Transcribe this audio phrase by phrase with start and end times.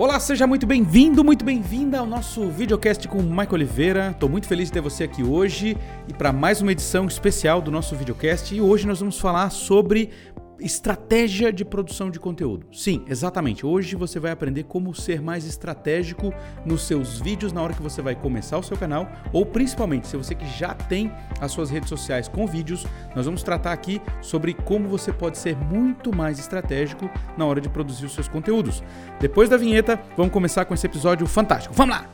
[0.00, 4.10] Olá, seja muito bem-vindo, muito bem-vinda ao nosso videocast com o Michael Oliveira.
[4.12, 7.68] Estou muito feliz de ter você aqui hoje e para mais uma edição especial do
[7.68, 8.54] nosso videocast.
[8.54, 10.10] E hoje nós vamos falar sobre
[10.60, 12.66] Estratégia de produção de conteúdo.
[12.72, 13.64] Sim, exatamente.
[13.64, 16.34] Hoje você vai aprender como ser mais estratégico
[16.64, 20.16] nos seus vídeos na hora que você vai começar o seu canal, ou principalmente se
[20.16, 22.84] você que já tem as suas redes sociais com vídeos,
[23.14, 27.68] nós vamos tratar aqui sobre como você pode ser muito mais estratégico na hora de
[27.68, 28.82] produzir os seus conteúdos.
[29.20, 31.72] Depois da vinheta, vamos começar com esse episódio fantástico.
[31.72, 32.10] Vamos lá!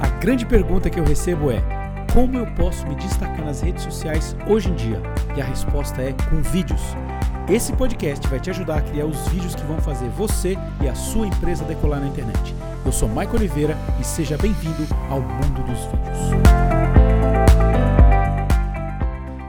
[0.00, 4.36] A grande pergunta que eu recebo é: como eu posso me destacar nas redes sociais
[4.46, 5.00] hoje em dia?
[5.36, 6.80] E a resposta é com vídeos.
[7.48, 10.94] Esse podcast vai te ajudar a criar os vídeos que vão fazer você e a
[10.94, 12.54] sua empresa decolar na internet.
[12.84, 16.85] Eu sou Michael Oliveira e seja bem-vindo ao mundo dos vídeos.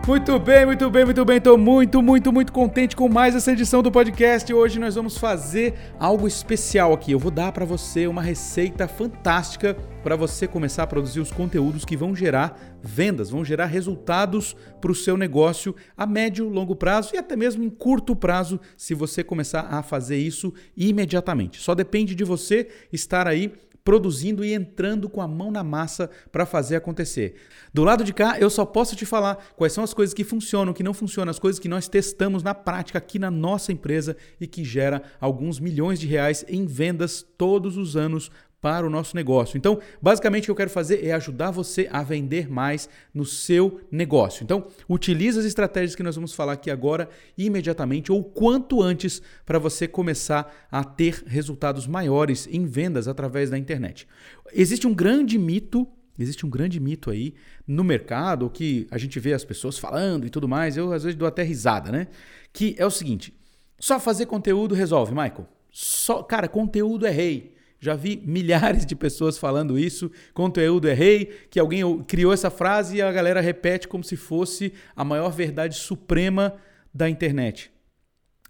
[0.08, 1.36] Muito bem, muito bem, muito bem.
[1.36, 4.54] Estou muito, muito, muito contente com mais essa edição do podcast.
[4.54, 7.12] Hoje nós vamos fazer algo especial aqui.
[7.12, 11.84] Eu vou dar para você uma receita fantástica para você começar a produzir os conteúdos
[11.84, 17.14] que vão gerar vendas, vão gerar resultados para o seu negócio a médio, longo prazo
[17.14, 21.60] e até mesmo em curto prazo, se você começar a fazer isso imediatamente.
[21.60, 23.52] Só depende de você estar aí
[23.88, 27.36] produzindo e entrando com a mão na massa para fazer acontecer.
[27.74, 30.74] Do lado de cá, eu só posso te falar quais são as coisas que funcionam,
[30.74, 34.46] que não funcionam, as coisas que nós testamos na prática aqui na nossa empresa e
[34.46, 38.30] que gera alguns milhões de reais em vendas todos os anos
[38.62, 39.58] para o nosso negócio.
[39.58, 43.82] Então, basicamente o que eu quero fazer é ajudar você a vender mais no seu
[43.92, 44.44] negócio.
[44.44, 49.60] Então, utilize as estratégias que nós vamos falar aqui agora imediatamente ou quanto antes para
[49.60, 54.08] você começar a ter resultados maiores em vendas através da internet.
[54.54, 55.88] Existe um grande mito
[56.20, 57.36] Existe um grande mito aí
[57.68, 60.76] no mercado que a gente vê as pessoas falando e tudo mais.
[60.76, 62.08] Eu às vezes dou até risada, né?
[62.52, 63.32] Que é o seguinte:
[63.80, 65.48] só fazer conteúdo resolve, Michael.
[65.70, 67.56] Só, cara, conteúdo é rei.
[67.80, 70.12] Já vi milhares de pessoas falando isso.
[70.34, 74.74] Conteúdo é rei, que alguém criou essa frase e a galera repete como se fosse
[74.96, 76.56] a maior verdade suprema
[76.94, 77.72] da internet.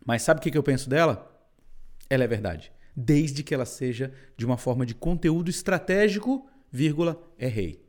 [0.05, 1.29] Mas sabe o que eu penso dela?
[2.09, 2.71] Ela é verdade.
[2.95, 7.85] Desde que ela seja de uma forma de conteúdo estratégico, vírgula, é rei.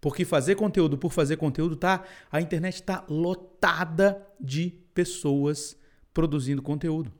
[0.00, 2.04] Porque fazer conteúdo por fazer conteúdo, tá?
[2.30, 5.76] A internet está lotada de pessoas
[6.14, 7.12] produzindo conteúdo.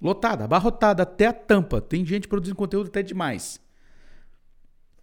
[0.00, 1.80] Lotada, abarrotada até a tampa.
[1.80, 3.60] Tem gente produzindo conteúdo até demais.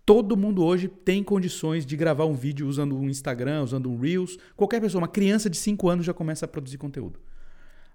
[0.06, 4.38] Todo mundo hoje tem condições de gravar um vídeo usando um Instagram, usando um Reels.
[4.56, 7.20] Qualquer pessoa, uma criança de 5 anos já começa a produzir conteúdo.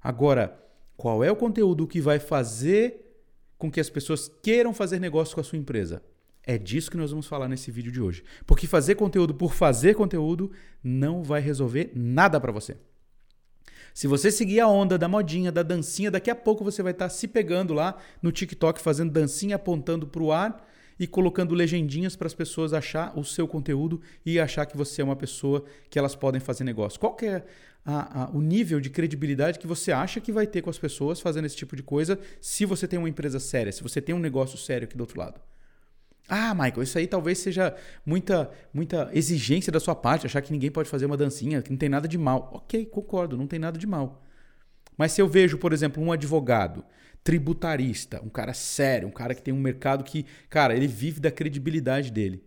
[0.02, 0.58] Agora,
[0.96, 3.22] qual é o conteúdo que vai fazer
[3.58, 6.02] com que as pessoas queiram fazer negócio com a sua empresa?
[6.42, 8.22] É disso que nós vamos falar nesse vídeo de hoje.
[8.46, 10.52] Porque fazer conteúdo por fazer conteúdo
[10.82, 12.76] não vai resolver nada para você.
[13.96, 17.06] Se você seguir a onda da modinha, da dancinha, daqui a pouco você vai estar
[17.06, 20.68] tá se pegando lá no TikTok fazendo dancinha apontando para o ar
[21.00, 25.04] e colocando legendinhas para as pessoas achar o seu conteúdo e achar que você é
[25.04, 27.00] uma pessoa que elas podem fazer negócio.
[27.00, 27.42] Qual é
[27.86, 31.18] a, a, o nível de credibilidade que você acha que vai ter com as pessoas
[31.18, 34.18] fazendo esse tipo de coisa se você tem uma empresa séria, se você tem um
[34.18, 35.40] negócio sério aqui do outro lado?
[36.28, 40.70] Ah, Michael, isso aí talvez seja muita, muita exigência da sua parte, achar que ninguém
[40.70, 42.50] pode fazer uma dancinha, que não tem nada de mal.
[42.52, 44.22] Ok, concordo, não tem nada de mal.
[44.96, 46.84] Mas se eu vejo, por exemplo, um advogado
[47.22, 51.30] tributarista, um cara sério, um cara que tem um mercado que, cara, ele vive da
[51.30, 52.42] credibilidade dele,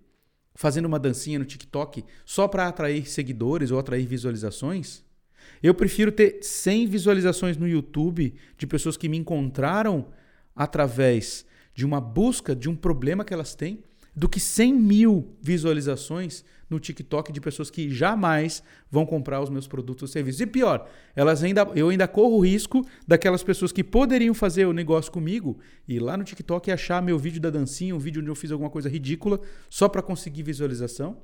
[0.56, 5.04] fazendo uma dancinha no TikTok só para atrair seguidores ou atrair visualizações,
[5.62, 10.08] eu prefiro ter 100 visualizações no YouTube de pessoas que me encontraram
[10.56, 11.46] através
[11.80, 13.82] de uma busca de um problema que elas têm,
[14.14, 19.66] do que 100 mil visualizações no TikTok de pessoas que jamais vão comprar os meus
[19.66, 20.42] produtos ou serviços.
[20.42, 24.74] E pior, elas ainda, eu ainda corro o risco daquelas pessoas que poderiam fazer o
[24.74, 25.58] negócio comigo
[25.88, 28.70] e lá no TikTok achar meu vídeo da dancinha, um vídeo onde eu fiz alguma
[28.70, 29.40] coisa ridícula
[29.70, 31.24] só para conseguir visualização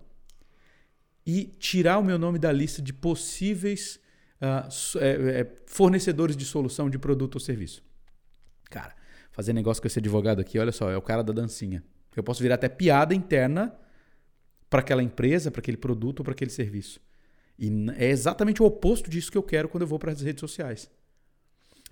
[1.28, 4.00] e tirar o meu nome da lista de possíveis
[4.40, 7.84] uh, fornecedores de solução de produto ou serviço.
[8.70, 8.96] Cara,
[9.36, 11.84] fazer negócio com esse advogado aqui, olha só, é o cara da dancinha.
[12.16, 13.76] Eu posso virar até piada interna
[14.70, 17.02] para aquela empresa, para aquele produto para aquele serviço.
[17.60, 20.40] E é exatamente o oposto disso que eu quero quando eu vou para as redes
[20.40, 20.90] sociais.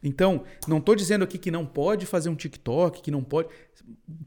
[0.01, 3.49] Então, não estou dizendo aqui que não pode fazer um TikTok, que não pode.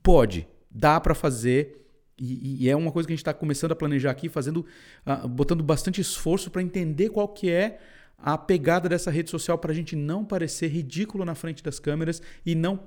[0.02, 1.86] Pode, dá para fazer.
[2.18, 4.66] E, e, é uma coisa que a gente está começando a planejar aqui, fazendo,
[5.06, 7.78] uh, botando bastante esforço para entender qual que é
[8.18, 12.22] a pegada dessa rede social para a gente não parecer ridículo na frente das câmeras
[12.44, 12.80] e não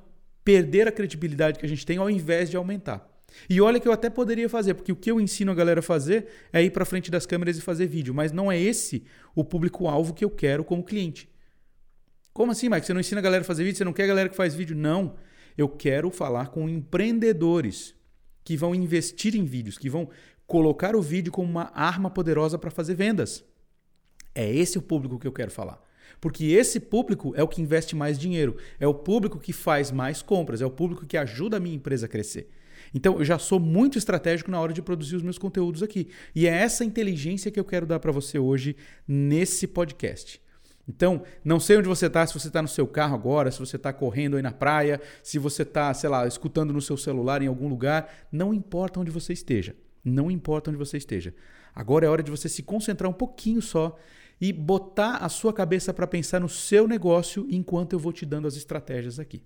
[0.49, 3.07] perder a credibilidade que a gente tem ao invés de aumentar.
[3.47, 5.83] E olha que eu até poderia fazer, porque o que eu ensino a galera a
[5.83, 9.05] fazer é ir para frente das câmeras e fazer vídeo, mas não é esse
[9.35, 11.29] o público-alvo que eu quero como cliente.
[12.33, 12.83] Como assim, Mike?
[12.83, 13.77] Você não ensina a galera a fazer vídeo?
[13.77, 14.75] Você não quer a galera que faz vídeo?
[14.75, 15.17] Não.
[15.55, 17.93] Eu quero falar com empreendedores
[18.43, 20.09] que vão investir em vídeos, que vão
[20.47, 23.45] colocar o vídeo como uma arma poderosa para fazer vendas.
[24.33, 25.79] É esse o público que eu quero falar.
[26.19, 30.21] Porque esse público é o que investe mais dinheiro, é o público que faz mais
[30.21, 32.50] compras, é o público que ajuda a minha empresa a crescer.
[32.94, 36.07] Então, eu já sou muito estratégico na hora de produzir os meus conteúdos aqui.
[36.33, 38.75] E é essa inteligência que eu quero dar para você hoje
[39.07, 40.41] nesse podcast.
[40.88, 43.75] Então, não sei onde você está, se você está no seu carro agora, se você
[43.75, 47.47] está correndo aí na praia, se você está, sei lá, escutando no seu celular em
[47.47, 49.75] algum lugar, não importa onde você esteja.
[50.03, 51.35] Não importa onde você esteja.
[51.75, 53.95] Agora é hora de você se concentrar um pouquinho só
[54.39, 58.47] e botar a sua cabeça para pensar no seu negócio enquanto eu vou te dando
[58.47, 59.44] as estratégias aqui.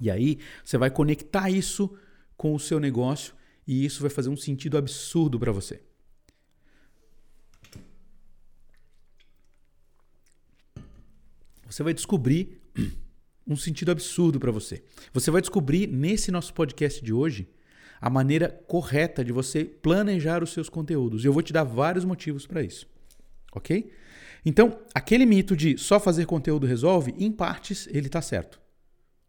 [0.00, 1.96] E aí você vai conectar isso
[2.36, 3.34] com o seu negócio
[3.66, 5.80] e isso vai fazer um sentido absurdo para você.
[11.68, 12.60] Você vai descobrir
[13.46, 14.84] um sentido absurdo para você.
[15.12, 17.48] Você vai descobrir nesse nosso podcast de hoje
[18.00, 21.24] a maneira correta de você planejar os seus conteúdos.
[21.24, 22.86] E eu vou te dar vários motivos para isso.
[23.56, 23.90] Ok?
[24.44, 28.60] Então, aquele mito de só fazer conteúdo resolve, em partes ele está certo.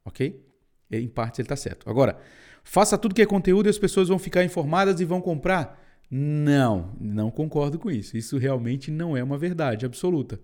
[0.05, 0.45] Ok?
[0.91, 1.89] Em partes ele está certo.
[1.89, 2.19] Agora,
[2.63, 5.83] faça tudo que é conteúdo e as pessoas vão ficar informadas e vão comprar?
[6.11, 8.15] Não, não concordo com isso.
[8.15, 10.39] Isso realmente não é uma verdade absoluta.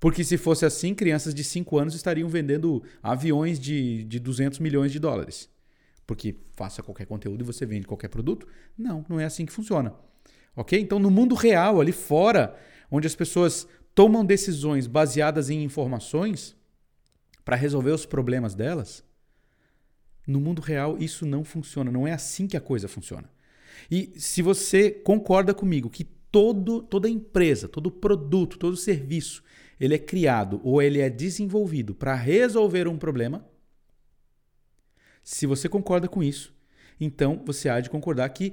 [0.00, 4.90] Porque se fosse assim, crianças de 5 anos estariam vendendo aviões de, de 200 milhões
[4.90, 5.52] de dólares
[6.06, 8.46] porque faça qualquer conteúdo e você vende qualquer produto.
[8.76, 9.94] Não, não é assim que funciona.
[10.56, 10.78] Ok?
[10.78, 12.56] Então, no mundo real, ali fora,
[12.90, 16.56] onde as pessoas tomam decisões baseadas em informações
[17.44, 19.04] para resolver os problemas delas,
[20.26, 21.90] no mundo real isso não funciona.
[21.90, 23.30] Não é assim que a coisa funciona.
[23.90, 29.42] E se você concorda comigo que todo, toda empresa, todo produto, todo serviço,
[29.78, 33.46] ele é criado ou ele é desenvolvido para resolver um problema,
[35.22, 36.54] se você concorda com isso,
[37.00, 38.52] então você há de concordar que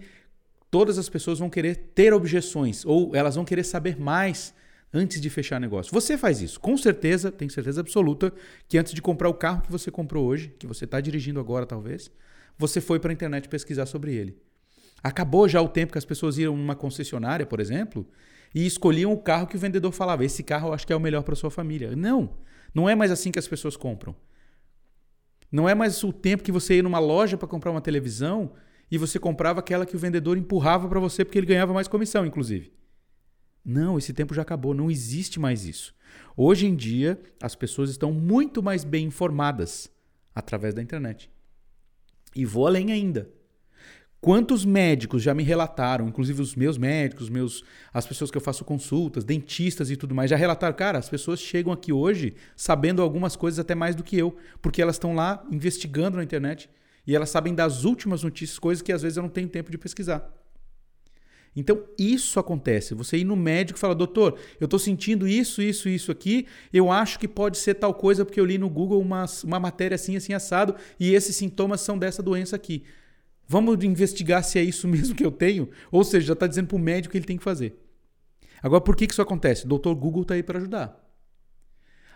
[0.71, 4.56] todas as pessoas vão querer ter objeções ou elas vão querer saber mais
[4.94, 5.94] antes de fechar negócio.
[5.94, 8.33] Você faz isso, com certeza, tenho certeza absoluta
[8.68, 11.65] que antes de comprar o carro que você comprou hoje, que você está dirigindo agora
[11.65, 12.09] talvez,
[12.57, 14.38] você foi para a internet pesquisar sobre ele.
[15.03, 18.07] Acabou já o tempo que as pessoas iam numa concessionária, por exemplo,
[18.53, 21.00] e escolhiam o carro que o vendedor falava: esse carro eu acho que é o
[21.00, 21.95] melhor para sua família.
[21.95, 22.38] Não,
[22.74, 24.15] não é mais assim que as pessoas compram.
[25.51, 28.53] Não é mais o tempo que você ia numa loja para comprar uma televisão
[28.91, 32.25] e você comprava aquela que o vendedor empurrava para você porque ele ganhava mais comissão,
[32.25, 32.73] inclusive.
[33.63, 35.95] Não, esse tempo já acabou, não existe mais isso.
[36.35, 39.89] Hoje em dia, as pessoas estão muito mais bem informadas
[40.35, 41.31] através da internet.
[42.35, 43.29] E vou além ainda.
[44.19, 48.63] Quantos médicos já me relataram, inclusive os meus médicos, meus, as pessoas que eu faço
[48.63, 53.35] consultas, dentistas e tudo mais, já relataram, cara, as pessoas chegam aqui hoje sabendo algumas
[53.35, 56.69] coisas até mais do que eu, porque elas estão lá investigando na internet
[57.06, 59.77] e elas sabem das últimas notícias, coisas que às vezes eu não tenho tempo de
[59.77, 60.31] pesquisar.
[61.56, 62.94] Então, isso acontece.
[62.94, 66.89] Você ir no médico e falar, doutor, eu estou sentindo isso, isso, isso aqui, eu
[66.89, 70.15] acho que pode ser tal coisa porque eu li no Google uma, uma matéria assim,
[70.15, 72.83] assim, assado, e esses sintomas são dessa doença aqui.
[73.48, 75.69] Vamos investigar se é isso mesmo que eu tenho?
[75.92, 77.75] Ou seja, já está dizendo para o médico que ele tem que fazer.
[78.63, 79.68] Agora, por que, que isso acontece?
[79.68, 80.98] Doutor Google está aí para ajudar.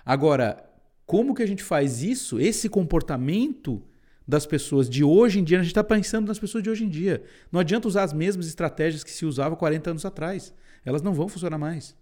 [0.06, 0.64] Agora,
[1.06, 2.40] como que a gente faz isso?
[2.40, 3.84] Esse comportamento
[4.28, 6.90] das pessoas de hoje em dia, a gente está pensando nas pessoas de hoje em
[6.90, 7.24] dia.
[7.52, 10.54] Não adianta usar as mesmas estratégias que se usava 40 anos atrás.
[10.84, 11.96] Elas não vão funcionar mais.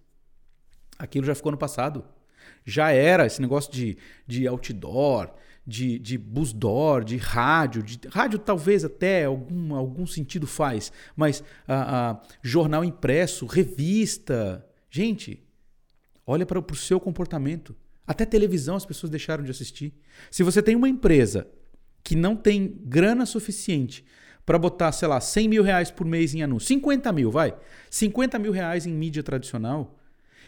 [0.97, 2.03] Aquilo já ficou no passado.
[2.65, 5.33] Já era esse negócio de, de outdoor,
[5.65, 12.11] de, de busdoor, de rádio, de rádio talvez até algum, algum sentido faz, mas a,
[12.11, 14.65] a jornal impresso, revista.
[14.89, 15.41] Gente,
[16.25, 17.75] olha para o seu comportamento.
[18.05, 19.93] Até televisão as pessoas deixaram de assistir.
[20.29, 21.47] Se você tem uma empresa
[22.03, 24.03] que não tem grana suficiente
[24.45, 27.55] para botar, sei lá, 100 mil reais por mês em anúncio, 50 mil, vai,
[27.89, 29.97] 50 mil reais em mídia tradicional,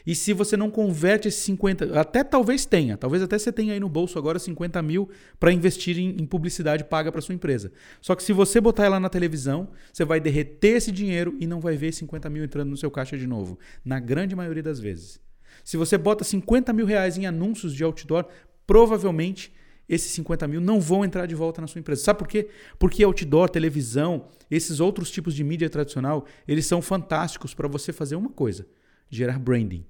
[0.06, 3.80] e se você não converte esses 50, até talvez tenha, talvez até você tenha aí
[3.80, 5.10] no bolso agora 50 mil
[5.40, 7.72] para investir em, em, publicidade paga para sua empresa.
[8.00, 11.60] Só que se você botar ela na televisão, você vai derreter esse dinheiro e não
[11.60, 15.20] vai ver 50 mil entrando no seu caixa de novo, na grande maioria das vezes.
[15.64, 18.28] Se você bota 50 mil reais em anúncios de outdoor,
[18.68, 19.52] provavelmente
[19.88, 22.04] esses 50 mil não vão entrar de volta na sua empresa.
[22.04, 22.50] Sabe por quê?
[22.80, 28.16] Porque outdoor, televisão, esses outros tipos de mídia tradicional, eles são fantásticos para você fazer
[28.16, 28.68] uma coisa:
[29.10, 29.86] gerar branding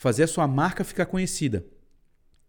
[0.00, 1.62] fazer a sua marca ficar conhecida.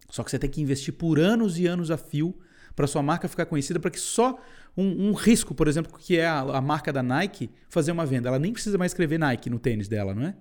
[0.10, 2.34] Só que você tem que investir por anos e anos a fio
[2.74, 4.40] para sua marca ficar conhecida, para que só
[4.78, 8.30] um, um, risco, por exemplo, que é a, a, marca da Nike, fazer uma venda.
[8.30, 10.36] Ela nem precisa mais escrever Nike no tênis dela, não é?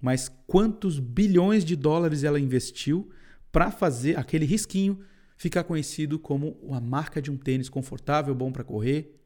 [0.00, 3.10] Mas quantos bilhões de dólares ela investiu
[3.52, 4.98] para fazer aquele risquinho
[5.36, 9.20] ficar conhecido como a marca de um tênis confortável, bom para correr,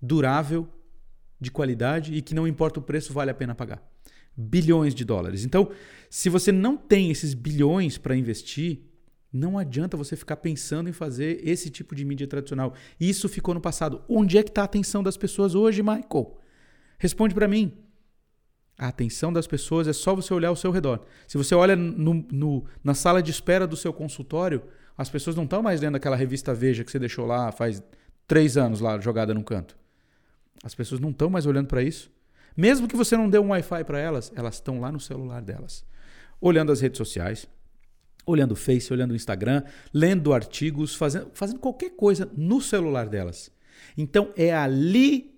[0.00, 0.68] durável,
[1.40, 3.82] de qualidade e que não importa o preço, vale a pena pagar.
[4.36, 5.44] Bilhões de dólares.
[5.44, 5.70] Então,
[6.08, 8.80] se você não tem esses bilhões para investir,
[9.32, 12.74] não adianta você ficar pensando em fazer esse tipo de mídia tradicional.
[12.98, 14.02] Isso ficou no passado.
[14.08, 16.38] Onde é que está a atenção das pessoas hoje, Michael?
[16.98, 17.72] Responde para mim.
[18.76, 21.04] A atenção das pessoas é só você olhar ao seu redor.
[21.28, 24.62] Se você olha no, no, na sala de espera do seu consultório,
[24.96, 27.82] as pessoas não estão mais lendo aquela revista Veja que você deixou lá faz
[28.26, 29.76] três anos lá jogada num canto.
[30.62, 32.10] As pessoas não estão mais olhando para isso.
[32.56, 35.84] Mesmo que você não dê um Wi-Fi para elas, elas estão lá no celular delas,
[36.40, 37.48] olhando as redes sociais,
[38.26, 43.50] olhando o Face, olhando o Instagram, lendo artigos, fazendo, fazendo qualquer coisa no celular delas.
[43.96, 45.30] Então é ali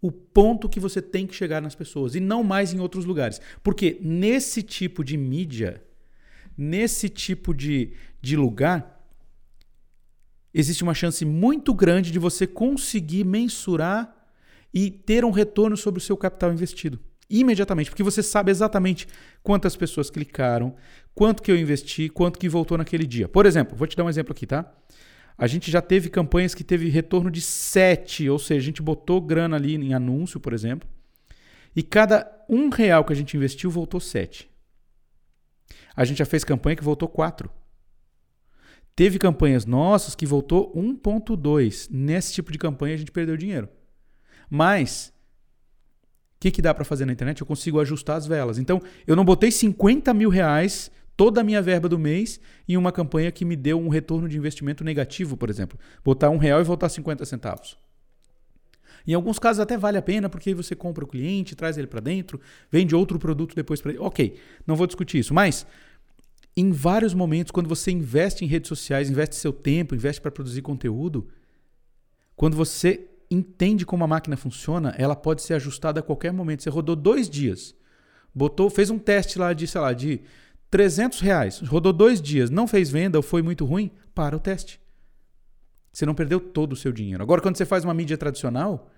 [0.00, 3.40] o ponto que você tem que chegar nas pessoas e não mais em outros lugares.
[3.62, 5.82] Porque nesse tipo de mídia,
[6.56, 8.95] nesse tipo de, de lugar,
[10.58, 14.16] existe uma chance muito grande de você conseguir mensurar
[14.72, 16.98] e ter um retorno sobre o seu capital investido
[17.28, 19.06] imediatamente, porque você sabe exatamente
[19.42, 20.74] quantas pessoas clicaram,
[21.14, 23.28] quanto que eu investi, quanto que voltou naquele dia.
[23.28, 24.72] Por exemplo, vou te dar um exemplo aqui, tá?
[25.36, 29.20] A gente já teve campanhas que teve retorno de 7, ou seja, a gente botou
[29.20, 30.88] grana ali em anúncio, por exemplo,
[31.74, 34.48] e cada um real que a gente investiu voltou 7.
[35.94, 37.50] A gente já fez campanha que voltou 4.
[38.96, 41.88] Teve campanhas nossas que voltou 1.2.
[41.90, 43.68] Nesse tipo de campanha a gente perdeu dinheiro.
[44.48, 45.12] Mas
[46.36, 47.42] o que, que dá para fazer na internet?
[47.42, 48.58] Eu consigo ajustar as velas.
[48.58, 52.90] Então, eu não botei 50 mil reais, toda a minha verba do mês, em uma
[52.90, 55.78] campanha que me deu um retorno de investimento negativo, por exemplo.
[56.02, 57.76] Botar um real e voltar 50 centavos.
[59.06, 62.00] Em alguns casos até vale a pena, porque você compra o cliente, traz ele para
[62.00, 64.00] dentro, vende outro produto depois para ele.
[64.00, 65.32] Ok, não vou discutir isso.
[65.32, 65.66] Mas,
[66.56, 70.62] em vários momentos, quando você investe em redes sociais, investe seu tempo, investe para produzir
[70.62, 71.28] conteúdo,
[72.34, 76.62] quando você entende como a máquina funciona, ela pode ser ajustada a qualquer momento.
[76.62, 77.74] Você rodou dois dias,
[78.34, 80.22] botou, fez um teste lá de, sei lá, de
[80.70, 84.80] 300 reais, rodou dois dias, não fez venda ou foi muito ruim, para o teste.
[85.92, 87.22] Você não perdeu todo o seu dinheiro.
[87.22, 88.90] Agora, quando você faz uma mídia tradicional,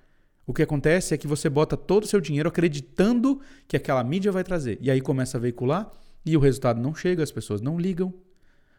[0.46, 4.30] o que acontece é que você bota todo o seu dinheiro acreditando que aquela mídia
[4.30, 4.78] vai trazer.
[4.80, 5.90] E aí começa a veicular
[6.24, 8.12] e o resultado não chega, as pessoas não ligam,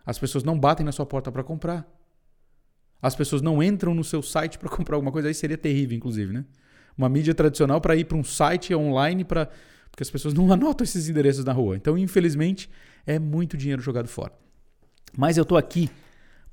[0.06, 1.88] as pessoas não batem na sua porta para comprar.
[3.02, 6.34] As pessoas não entram no seu site para comprar alguma coisa, aí seria terrível, inclusive,
[6.34, 6.46] né?
[6.98, 9.50] Uma mídia tradicional para ir para um site online para
[9.90, 11.76] porque as pessoas não anotam esses endereços na rua.
[11.76, 12.70] Então, infelizmente,
[13.06, 14.34] é muito dinheiro jogado fora.
[15.18, 15.90] Mas eu estou aqui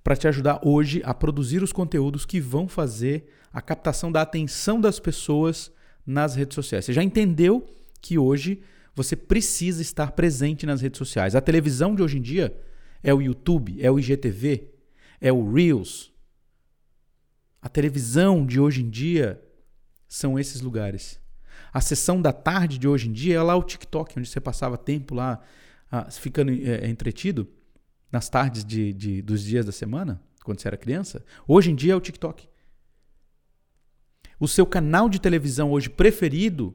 [0.03, 4.81] para te ajudar hoje a produzir os conteúdos que vão fazer a captação da atenção
[4.81, 5.71] das pessoas
[6.07, 6.85] nas redes sociais.
[6.85, 7.67] Você já entendeu
[8.01, 8.63] que hoje
[8.97, 11.37] você precisa estar presente nas redes sociais.
[11.37, 12.59] A televisão de hoje em dia
[13.03, 14.69] é o YouTube, é o IGTV,
[15.21, 16.13] é o Reels,
[17.67, 19.43] a televisão de hoje em dia
[20.09, 21.21] são esses lugares.
[21.73, 24.79] A sessão da tarde de hoje em dia é lá o TikTok, onde você passava
[24.79, 25.41] tempo lá
[25.91, 27.49] ah, ficando é, entretido
[28.13, 31.25] nas tardes de, de, dos dias da semana, quando você era criança.
[31.45, 32.49] Hoje em dia é o TikTok.
[34.39, 36.73] O seu canal de televisão hoje preferido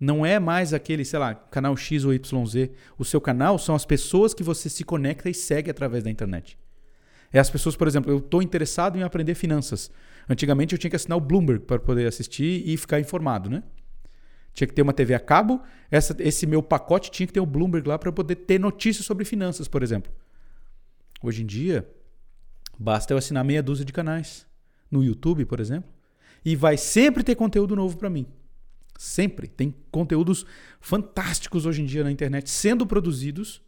[0.00, 2.70] não é mais aquele, sei lá, canal X ou YZ.
[2.96, 6.56] O seu canal são as pessoas que você se conecta e segue através da internet.
[7.32, 9.90] É as pessoas, por exemplo, eu estou interessado em aprender finanças.
[10.28, 13.62] Antigamente eu tinha que assinar o Bloomberg para poder assistir e ficar informado, né?
[14.54, 17.46] Tinha que ter uma TV a cabo, essa, esse meu pacote tinha que ter o
[17.46, 20.12] Bloomberg lá para poder ter notícias sobre finanças, por exemplo.
[21.22, 21.88] Hoje em dia,
[22.78, 24.46] basta eu assinar meia dúzia de canais
[24.90, 25.90] no YouTube, por exemplo,
[26.44, 28.26] e vai sempre ter conteúdo novo para mim.
[28.98, 29.46] Sempre.
[29.46, 30.44] Tem conteúdos
[30.80, 33.62] fantásticos hoje em dia na internet sendo produzidos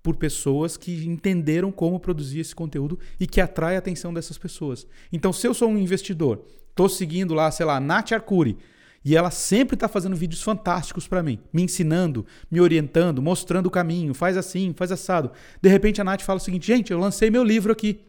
[0.00, 4.86] por pessoas que entenderam como produzir esse conteúdo e que atrai a atenção dessas pessoas.
[5.12, 8.58] Então, se eu sou um investidor, estou seguindo lá, sei lá, Nath Arcuri,
[9.04, 13.70] e ela sempre está fazendo vídeos fantásticos para mim, me ensinando, me orientando, mostrando o
[13.70, 15.32] caminho, faz assim, faz assado.
[15.60, 18.06] De repente a Nath fala o seguinte: gente, eu lancei meu livro aqui.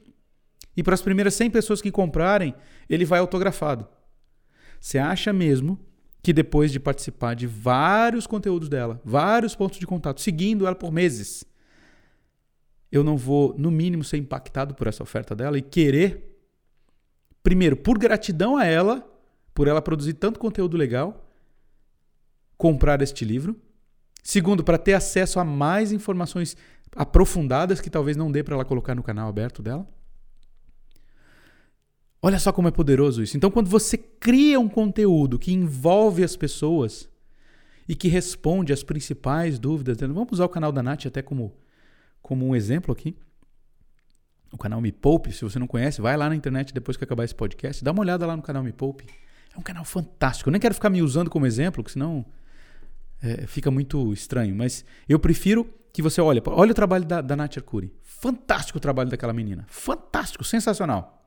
[0.78, 2.54] E para as primeiras 100 pessoas que comprarem,
[2.88, 3.88] ele vai autografado.
[4.80, 5.80] Você acha mesmo
[6.24, 10.90] que depois de participar de vários conteúdos dela, vários pontos de contato, seguindo ela por
[10.90, 11.44] meses,
[12.90, 16.40] eu não vou, no mínimo, ser impactado por essa oferta dela e querer,
[17.44, 19.06] primeiro, por gratidão a ela,
[19.54, 21.30] por ela produzir tanto conteúdo legal,
[22.58, 23.60] comprar este livro.
[24.24, 26.56] Segundo, para ter acesso a mais informações
[26.96, 29.86] aprofundadas que talvez não dê para ela colocar no canal aberto dela.
[32.26, 33.36] Olha só como é poderoso isso.
[33.36, 37.10] Então, quando você cria um conteúdo que envolve as pessoas
[37.86, 41.54] e que responde às principais dúvidas, vamos usar o canal da Nath até como
[42.22, 43.18] como um exemplo aqui,
[44.50, 45.34] o canal Me Poupe.
[45.34, 48.00] Se você não conhece, vai lá na internet depois que acabar esse podcast, dá uma
[48.00, 49.06] olhada lá no canal Me Poupe.
[49.54, 50.50] É um canal fantástico.
[50.50, 52.26] Eu nem quero ficar me usando como exemplo, porque senão
[53.22, 54.56] é, fica muito estranho.
[54.56, 56.42] Mas eu prefiro que você olhe.
[56.46, 57.94] Olha o trabalho da, da Nath Arcuri.
[58.02, 59.66] Fantástico o trabalho daquela menina.
[59.68, 61.23] Fantástico, sensacional.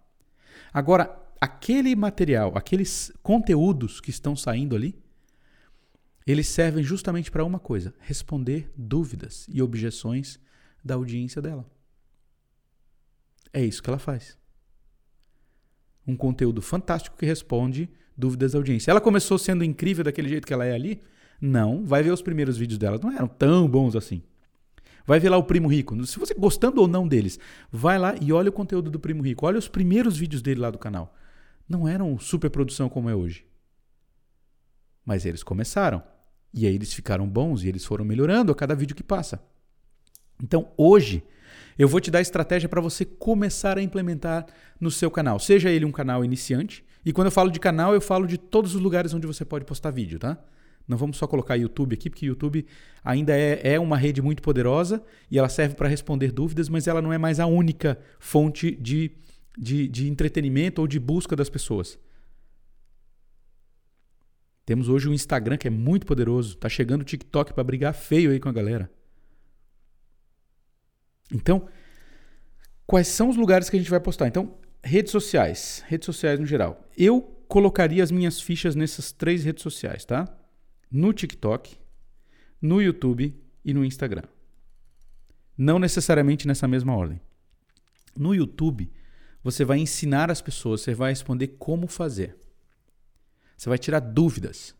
[0.73, 4.95] Agora, aquele material, aqueles conteúdos que estão saindo ali,
[6.27, 10.41] eles servem justamente para uma coisa: responder dúvidas e objeções
[10.85, 11.67] da audiência dela.
[13.53, 14.37] É isso que ela faz.
[16.07, 18.91] Um conteúdo fantástico que responde dúvidas da audiência.
[18.91, 21.03] Ela começou sendo incrível daquele jeito que ela é ali?
[21.41, 21.85] Não.
[21.85, 24.23] Vai ver os primeiros vídeos dela, não eram tão bons assim.
[25.07, 26.05] Vai ver lá o Primo Rico.
[26.05, 27.39] Se você gostando ou não deles,
[27.71, 29.47] vai lá e olha o conteúdo do Primo Rico.
[29.47, 31.15] Olha os primeiros vídeos dele lá do canal.
[31.69, 33.47] Não eram super produção como é hoje.
[35.05, 36.03] Mas eles começaram.
[36.53, 39.41] E aí eles ficaram bons e eles foram melhorando a cada vídeo que passa.
[40.43, 41.23] Então hoje
[41.79, 44.47] eu vou te dar estratégia para você começar a implementar
[44.81, 45.39] no seu canal.
[45.39, 46.85] Seja ele um canal iniciante.
[47.05, 49.65] E quando eu falo de canal, eu falo de todos os lugares onde você pode
[49.65, 50.37] postar vídeo, tá?
[50.87, 52.65] Não vamos só colocar YouTube aqui, porque YouTube
[53.03, 57.03] ainda é, é uma rede muito poderosa e ela serve para responder dúvidas, mas ela
[57.03, 59.11] não é mais a única fonte de,
[59.59, 61.99] de, de entretenimento ou de busca das pessoas.
[64.65, 66.57] Temos hoje o Instagram que é muito poderoso.
[66.57, 68.91] Tá chegando o TikTok para brigar feio aí com a galera.
[71.33, 71.69] Então,
[72.87, 74.29] quais são os lugares que a gente vai postar?
[74.29, 76.85] Então, redes sociais, redes sociais no geral.
[76.97, 80.27] Eu colocaria as minhas fichas nessas três redes sociais, tá?
[80.91, 81.77] No TikTok,
[82.61, 84.25] no YouTube e no Instagram.
[85.57, 87.21] Não necessariamente nessa mesma ordem.
[88.17, 88.91] No YouTube,
[89.43, 92.37] você vai ensinar as pessoas, você vai responder como fazer.
[93.57, 94.75] Você vai tirar dúvidas.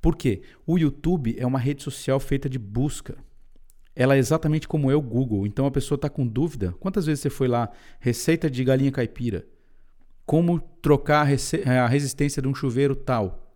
[0.00, 0.42] Por quê?
[0.66, 3.16] O YouTube é uma rede social feita de busca.
[3.94, 5.46] Ela é exatamente como é o Google.
[5.46, 6.72] Então a pessoa está com dúvida.
[6.78, 7.70] Quantas vezes você foi lá?
[7.98, 9.44] Receita de galinha caipira.
[10.24, 13.47] Como trocar a, a resistência de um chuveiro tal.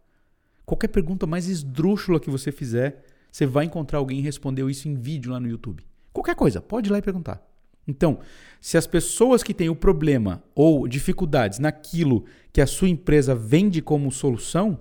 [0.73, 4.95] Qualquer pergunta mais esdrúxula que você fizer, você vai encontrar alguém que respondeu isso em
[4.95, 5.87] vídeo lá no YouTube.
[6.15, 7.47] Qualquer coisa, pode ir lá e perguntar.
[7.87, 8.21] Então,
[8.59, 13.83] se as pessoas que têm o problema ou dificuldades naquilo que a sua empresa vende
[13.83, 14.81] como solução,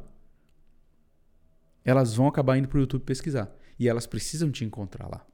[1.84, 3.54] elas vão acabar indo para o YouTube pesquisar.
[3.77, 5.27] E elas precisam te encontrar lá.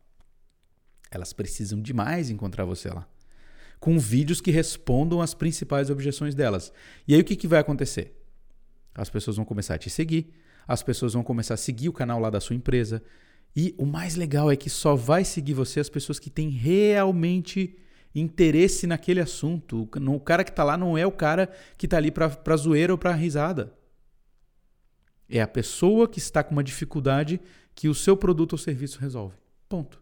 [1.11, 3.07] Elas precisam demais encontrar você lá.
[3.79, 6.73] Com vídeos que respondam às principais objeções delas.
[7.07, 8.19] E aí o que, que vai acontecer?
[8.95, 10.33] As pessoas vão começar a te seguir,
[10.67, 13.01] as pessoas vão começar a seguir o canal lá da sua empresa.
[13.55, 17.75] E o mais legal é que só vai seguir você as pessoas que têm realmente
[18.13, 19.89] interesse naquele assunto.
[19.95, 22.97] O cara que está lá não é o cara que está ali para zoeira ou
[22.97, 23.73] para risada.
[25.29, 27.39] É a pessoa que está com uma dificuldade
[27.73, 29.35] que o seu produto ou serviço resolve.
[29.69, 30.01] Ponto.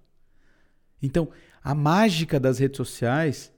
[1.02, 1.30] Então,
[1.64, 3.52] a mágica das redes sociais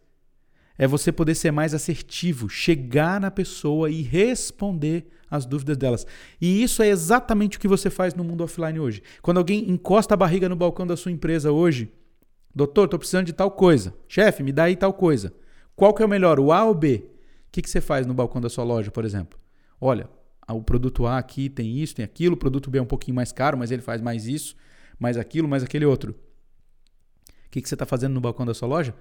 [0.77, 6.05] é você poder ser mais assertivo, chegar na pessoa e responder as dúvidas delas.
[6.39, 9.01] E isso é exatamente o que você faz no mundo offline hoje.
[9.21, 11.91] Quando alguém encosta a barriga no balcão da sua empresa hoje,
[12.53, 13.93] doutor, estou precisando de tal coisa.
[14.07, 15.33] Chefe, me dá aí tal coisa.
[15.75, 17.03] Qual que é o melhor, o A ou o B?
[17.47, 19.39] O que, que você faz no balcão da sua loja, por exemplo?
[19.79, 20.09] Olha,
[20.49, 23.31] o produto A aqui tem isso, tem aquilo, o produto B é um pouquinho mais
[23.31, 24.55] caro, mas ele faz mais isso,
[24.99, 26.15] mais aquilo, mais aquele outro.
[27.45, 28.93] O que, que você está fazendo no balcão da sua loja?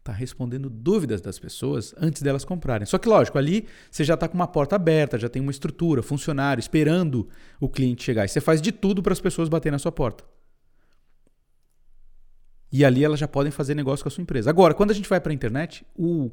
[0.00, 2.86] Está respondendo dúvidas das pessoas antes delas comprarem.
[2.86, 6.02] Só que, lógico, ali você já está com uma porta aberta, já tem uma estrutura,
[6.02, 7.28] funcionário, esperando
[7.60, 8.24] o cliente chegar.
[8.24, 10.24] E você faz de tudo para as pessoas baterem na sua porta.
[12.72, 14.48] E ali elas já podem fazer negócio com a sua empresa.
[14.48, 16.30] Agora, quando a gente vai para a internet, o,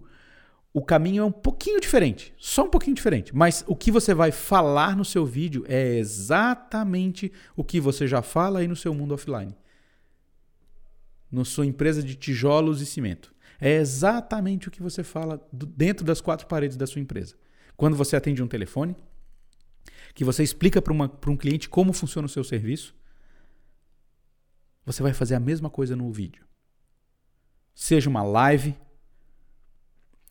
[0.72, 2.34] o caminho é um pouquinho diferente.
[2.38, 3.36] Só um pouquinho diferente.
[3.36, 8.22] Mas o que você vai falar no seu vídeo é exatamente o que você já
[8.22, 9.54] fala aí no seu mundo offline.
[11.30, 13.36] Na sua empresa de tijolos e cimento.
[13.60, 17.36] É exatamente o que você fala dentro das quatro paredes da sua empresa.
[17.76, 18.96] Quando você atende um telefone,
[20.14, 20.94] que você explica para
[21.32, 22.96] um cliente como funciona o seu serviço,
[24.86, 26.46] você vai fazer a mesma coisa no vídeo.
[27.76, 28.76] Seja uma live,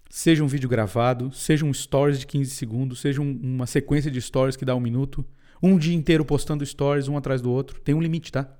[0.09, 4.21] seja um vídeo gravado, seja um stories de 15 segundos, seja um, uma sequência de
[4.21, 5.25] stories que dá um minuto,
[5.63, 7.81] um dia inteiro postando stories um atrás do outro.
[7.81, 8.51] Tem um limite, tá?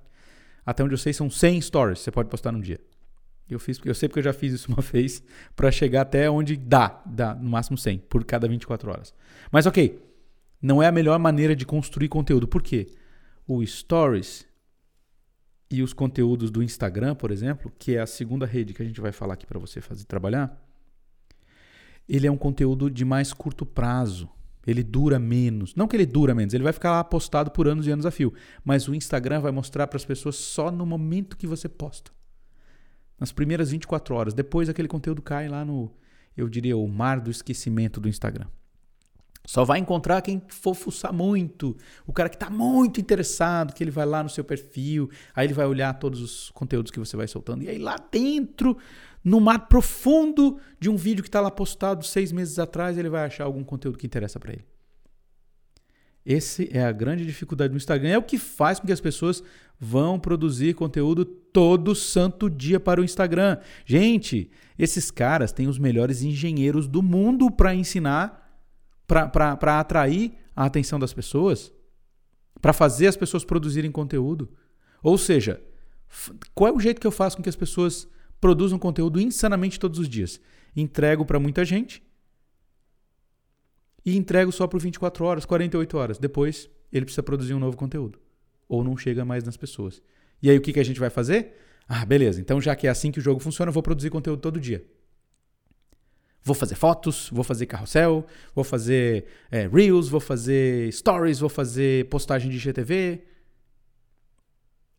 [0.65, 2.81] Até onde eu sei são 100 stories que você pode postar num dia.
[3.49, 5.23] Eu fiz, eu sei porque eu já fiz isso uma vez
[5.55, 9.15] para chegar até onde dá, dá no máximo 100 por cada 24 horas.
[9.51, 10.03] Mas ok,
[10.61, 12.49] não é a melhor maneira de construir conteúdo.
[12.49, 12.89] Por quê?
[13.47, 14.47] O Stories
[15.71, 19.01] e os conteúdos do Instagram, por exemplo, que é a segunda rede que a gente
[19.01, 20.61] vai falar aqui para você fazer trabalhar,
[22.09, 24.29] ele é um conteúdo de mais curto prazo.
[24.67, 25.75] Ele dura menos.
[25.77, 28.11] Não que ele dura menos, ele vai ficar lá postado por anos e anos a
[28.11, 28.33] fio.
[28.65, 32.16] Mas o Instagram vai mostrar para as pessoas só no momento que você posta.
[33.19, 34.35] Nas primeiras 24 horas.
[34.35, 35.93] Depois aquele conteúdo cai lá no,
[36.37, 38.47] eu diria, o mar do esquecimento do Instagram.
[39.47, 41.77] Só vai encontrar quem for fuçar muito.
[42.05, 45.55] O cara que está muito interessado, que ele vai lá no seu perfil, aí ele
[45.55, 47.63] vai olhar todos os conteúdos que você vai soltando.
[47.63, 48.77] E aí lá dentro,
[49.23, 53.25] no mar profundo de um vídeo que está lá postado seis meses atrás, ele vai
[53.25, 54.65] achar algum conteúdo que interessa para ele.
[56.27, 58.09] Esse é a grande dificuldade do Instagram.
[58.09, 59.45] É o que faz com que as pessoas
[59.79, 63.59] vão produzir conteúdo todo santo dia para o Instagram.
[63.85, 68.43] Gente, esses caras têm os melhores engenheiros do mundo para ensinar
[69.07, 71.73] para atrair a atenção das pessoas,
[72.61, 74.51] para fazer as pessoas produzirem conteúdo.
[75.01, 75.63] Ou seja,
[76.57, 78.09] qual é o jeito que eu faço com que as pessoas
[78.41, 80.41] produzam conteúdo insanamente todos os dias?
[80.75, 82.03] Entrego para muita gente
[84.07, 86.19] e entrego só por 24 horas, 48 horas.
[86.19, 88.21] Depois ele precisa produzir um novo conteúdo.
[88.69, 90.01] Ou não chega mais nas pessoas.
[90.41, 91.55] E aí o que, que a gente vai fazer?
[91.89, 92.41] Ah, beleza.
[92.41, 94.87] Então já que é assim que o jogo funciona, eu vou produzir conteúdo todo dia.
[96.41, 102.09] Vou fazer fotos, vou fazer carrossel, vou fazer é, reels, vou fazer stories, vou fazer
[102.09, 103.25] postagem de GTV.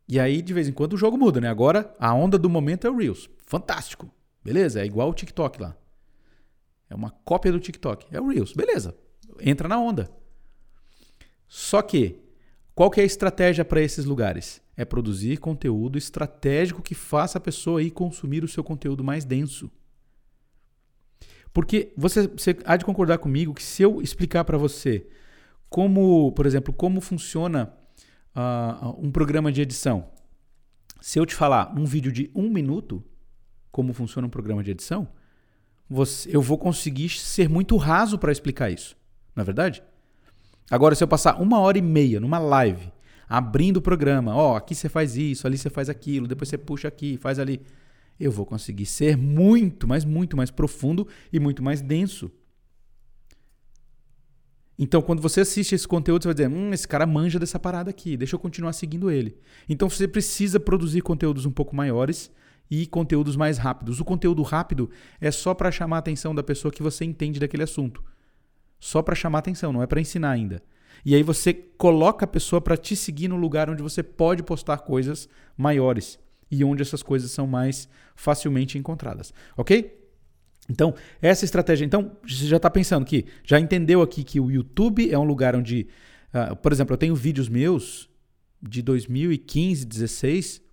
[0.06, 1.48] E aí, de vez em quando, o jogo muda, né?
[1.48, 3.30] Agora, a onda do momento é o Reels.
[3.46, 4.10] Fantástico.
[4.44, 4.82] Beleza?
[4.82, 5.74] É igual o TikTok lá.
[6.90, 8.06] É uma cópia do TikTok.
[8.10, 8.52] É o Reels.
[8.52, 8.96] Beleza.
[9.40, 10.10] Entra na onda.
[11.46, 12.18] Só que,
[12.74, 14.60] qual que é a estratégia para esses lugares?
[14.76, 19.70] É produzir conteúdo estratégico que faça a pessoa ir consumir o seu conteúdo mais denso.
[21.52, 25.06] Porque você, você há de concordar comigo que se eu explicar para você
[25.68, 27.74] como, por exemplo, como funciona
[28.34, 30.08] uh, um programa de edição,
[31.00, 33.04] se eu te falar num vídeo de um minuto
[33.70, 35.08] como funciona um programa de edição,
[35.88, 38.96] você, eu vou conseguir ser muito raso para explicar isso.
[39.34, 39.82] Não é verdade?
[40.70, 42.92] Agora, se eu passar uma hora e meia numa live,
[43.28, 46.58] abrindo o programa, ó, oh, aqui você faz isso, ali você faz aquilo, depois você
[46.58, 47.62] puxa aqui, faz ali
[48.18, 52.30] eu vou conseguir ser muito, mas muito mais profundo e muito mais denso.
[54.78, 57.90] Então, quando você assiste esse conteúdo, você vai dizer: hum, esse cara manja dessa parada
[57.90, 59.36] aqui, deixa eu continuar seguindo ele.
[59.68, 62.30] Então, você precisa produzir conteúdos um pouco maiores
[62.70, 64.00] e conteúdos mais rápidos.
[64.00, 67.62] O conteúdo rápido é só para chamar a atenção da pessoa que você entende daquele
[67.62, 68.02] assunto.
[68.78, 70.62] Só para chamar a atenção, não é para ensinar ainda.
[71.04, 74.78] E aí você coloca a pessoa para te seguir no lugar onde você pode postar
[74.78, 76.18] coisas maiores
[76.50, 79.96] e onde essas coisas são mais facilmente encontradas, ok?
[80.68, 81.84] Então, essa estratégia.
[81.84, 85.56] Então, você já está pensando que já entendeu aqui que o YouTube é um lugar
[85.56, 85.86] onde,
[86.34, 88.10] uh, por exemplo, eu tenho vídeos meus
[88.60, 90.67] de 2015, 16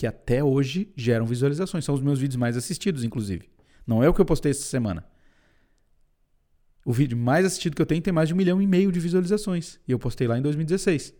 [0.00, 1.84] que até hoje geram visualizações.
[1.84, 3.50] São os meus vídeos mais assistidos, inclusive.
[3.86, 5.04] Não é o que eu postei essa semana.
[6.86, 8.98] O vídeo mais assistido que eu tenho tem mais de um milhão e meio de
[8.98, 9.78] visualizações.
[9.86, 11.12] E eu postei lá em 2016.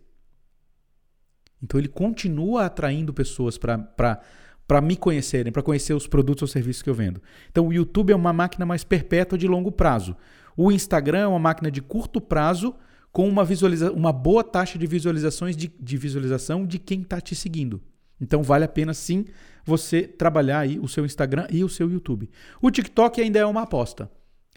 [1.63, 6.89] Então ele continua atraindo pessoas para me conhecerem, para conhecer os produtos ou serviços que
[6.89, 7.21] eu vendo.
[7.51, 10.17] Então o YouTube é uma máquina mais perpétua de longo prazo.
[10.57, 12.75] O Instagram é uma máquina de curto prazo
[13.13, 17.35] com uma, visualiza uma boa taxa de visualizações de, de visualização de quem está te
[17.35, 17.83] seguindo.
[18.21, 19.25] Então vale a pena sim
[19.65, 22.31] você trabalhar aí o seu Instagram e o seu YouTube.
[22.61, 24.11] O TikTok ainda é uma aposta.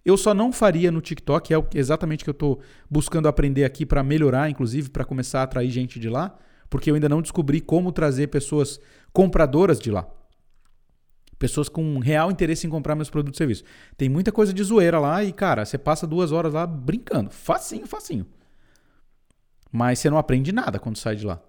[0.05, 3.85] Eu só não faria no TikTok, é exatamente o que eu estou buscando aprender aqui
[3.85, 6.37] para melhorar, inclusive para começar a atrair gente de lá
[6.73, 8.79] porque eu ainda não descobri como trazer pessoas
[9.11, 10.09] compradoras de lá.
[11.37, 13.63] Pessoas com real interesse em comprar meus produtos e serviços.
[13.95, 17.29] Tem muita coisa de zoeira lá e, cara, você passa duas horas lá brincando.
[17.29, 18.25] Facinho, facinho.
[19.71, 21.39] Mas você não aprende nada quando sai de lá.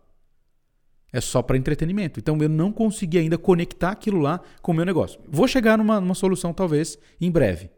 [1.14, 2.18] É só para entretenimento.
[2.18, 5.20] Então eu não consegui ainda conectar aquilo lá com o meu negócio.
[5.28, 7.70] Vou chegar numa, numa solução, talvez, em breve.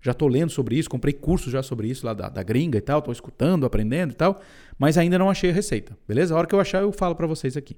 [0.00, 2.80] Já estou lendo sobre isso, comprei cursos já sobre isso lá da, da gringa e
[2.80, 4.40] tal, estou escutando, aprendendo e tal,
[4.78, 6.34] mas ainda não achei a receita, beleza?
[6.34, 7.76] A hora que eu achar, eu falo para vocês aqui.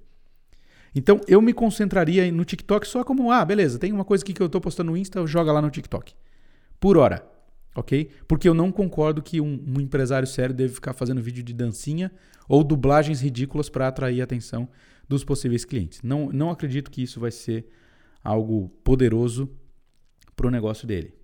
[0.94, 4.40] Então, eu me concentraria no TikTok só como, ah, beleza, tem uma coisa aqui que
[4.40, 6.14] eu estou postando no Insta, joga lá no TikTok.
[6.78, 7.26] Por hora,
[7.74, 8.10] ok?
[8.28, 12.12] Porque eu não concordo que um, um empresário sério deve ficar fazendo vídeo de dancinha
[12.48, 14.68] ou dublagens ridículas para atrair a atenção
[15.08, 16.00] dos possíveis clientes.
[16.02, 17.66] Não, não acredito que isso vai ser
[18.22, 19.50] algo poderoso
[20.37, 21.23] para o negócio dele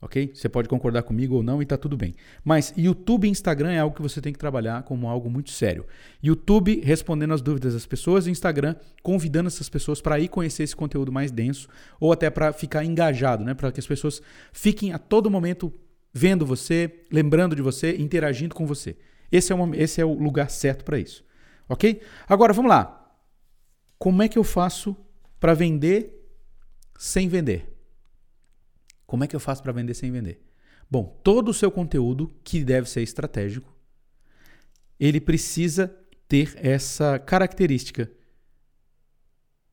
[0.00, 0.30] ok?
[0.32, 2.14] Você pode concordar comigo ou não e está tudo bem.
[2.44, 5.84] Mas YouTube e Instagram é algo que você tem que trabalhar como algo muito sério.
[6.22, 10.76] YouTube respondendo as dúvidas das pessoas e Instagram convidando essas pessoas para ir conhecer esse
[10.76, 11.68] conteúdo mais denso
[12.00, 13.54] ou até para ficar engajado, né?
[13.54, 15.72] Para que as pessoas fiquem a todo momento
[16.12, 18.96] vendo você, lembrando de você, interagindo com você.
[19.30, 21.24] Esse é, esse é o lugar certo para isso,
[21.68, 22.00] ok?
[22.26, 22.94] Agora vamos lá.
[23.98, 24.96] Como é que eu faço
[25.38, 26.14] para vender
[26.96, 27.77] sem vender?
[29.08, 30.38] Como é que eu faço para vender sem vender?
[30.90, 33.74] Bom, todo o seu conteúdo, que deve ser estratégico,
[35.00, 35.96] ele precisa
[36.28, 38.12] ter essa característica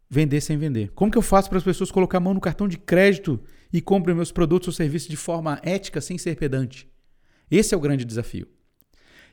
[0.10, 0.92] vender sem vender?
[0.92, 3.44] Como que eu faço para as pessoas colocar a mão no cartão de crédito
[3.74, 6.90] e comprem meus produtos ou serviços de forma ética sem ser pedante?
[7.52, 8.48] Esse é o grande desafio.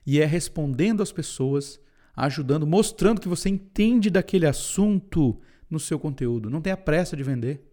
[0.04, 1.78] E é respondendo às pessoas,
[2.16, 6.50] ajudando, mostrando que você entende daquele assunto no seu conteúdo.
[6.50, 7.71] Não tenha pressa de vender.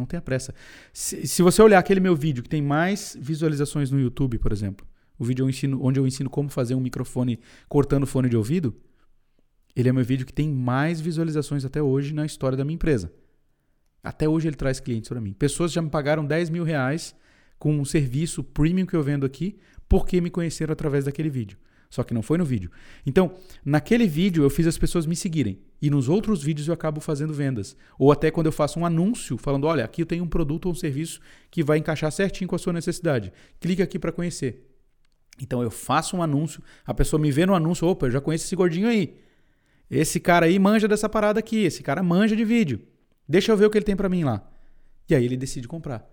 [0.00, 0.54] Não tenha pressa.
[0.92, 4.86] Se, se você olhar aquele meu vídeo que tem mais visualizações no YouTube, por exemplo,
[5.18, 8.74] o vídeo eu ensino, onde eu ensino como fazer um microfone cortando fone de ouvido,
[9.76, 13.12] ele é meu vídeo que tem mais visualizações até hoje na história da minha empresa.
[14.02, 15.32] Até hoje ele traz clientes para mim.
[15.32, 17.14] Pessoas já me pagaram 10 mil reais
[17.58, 19.58] com um serviço premium que eu vendo aqui
[19.88, 21.58] porque me conheceram através daquele vídeo.
[21.90, 22.70] Só que não foi no vídeo.
[23.04, 25.58] Então, naquele vídeo eu fiz as pessoas me seguirem.
[25.82, 27.76] E nos outros vídeos eu acabo fazendo vendas.
[27.98, 30.72] Ou até quando eu faço um anúncio falando: olha, aqui eu tenho um produto ou
[30.72, 33.32] um serviço que vai encaixar certinho com a sua necessidade.
[33.58, 34.68] Clique aqui para conhecer.
[35.42, 38.44] Então eu faço um anúncio, a pessoa me vê no anúncio: opa, eu já conheço
[38.44, 39.16] esse gordinho aí.
[39.90, 42.80] Esse cara aí manja dessa parada aqui, esse cara manja de vídeo.
[43.28, 44.48] Deixa eu ver o que ele tem para mim lá.
[45.08, 46.08] E aí ele decide comprar.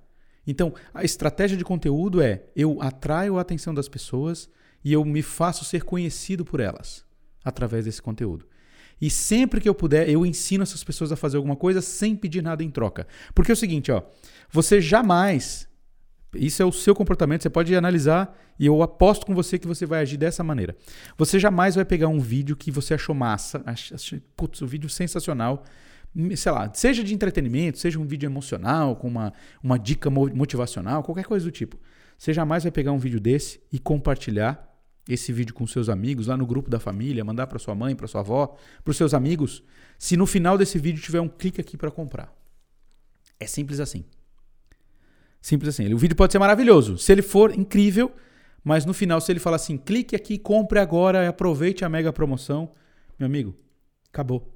[0.47, 4.49] Então, a estratégia de conteúdo é eu atraio a atenção das pessoas
[4.83, 7.05] e eu me faço ser conhecido por elas
[7.43, 8.45] através desse conteúdo.
[8.99, 12.41] E sempre que eu puder, eu ensino essas pessoas a fazer alguma coisa sem pedir
[12.41, 13.07] nada em troca.
[13.35, 14.01] Porque é o seguinte, ó,
[14.51, 15.67] você jamais
[16.35, 19.85] isso é o seu comportamento, você pode analisar e eu aposto com você que você
[19.85, 20.75] vai agir dessa maneira.
[21.17, 25.63] Você jamais vai pegar um vídeo que você achou massa, achou, putz, um vídeo sensacional,
[26.35, 31.25] sei lá, seja de entretenimento, seja um vídeo emocional, com uma, uma dica motivacional, qualquer
[31.25, 31.77] coisa do tipo.
[32.17, 34.67] Você jamais vai pegar um vídeo desse e compartilhar
[35.07, 38.07] esse vídeo com seus amigos, lá no grupo da família, mandar para sua mãe, para
[38.07, 39.63] sua avó, para os seus amigos,
[39.97, 42.33] se no final desse vídeo tiver um clique aqui para comprar.
[43.39, 44.03] É simples assim.
[45.41, 45.93] Simples assim.
[45.93, 46.97] O vídeo pode ser maravilhoso.
[46.97, 48.11] Se ele for incrível,
[48.63, 52.73] mas no final, se ele falar assim, clique aqui, compre agora aproveite a mega promoção,
[53.17, 53.55] meu amigo,
[54.11, 54.53] acabou.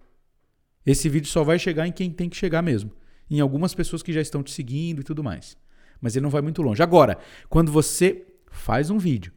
[0.85, 2.91] Esse vídeo só vai chegar em quem tem que chegar mesmo.
[3.29, 5.55] Em algumas pessoas que já estão te seguindo e tudo mais.
[6.01, 6.81] Mas ele não vai muito longe.
[6.81, 9.31] Agora, quando você faz um vídeo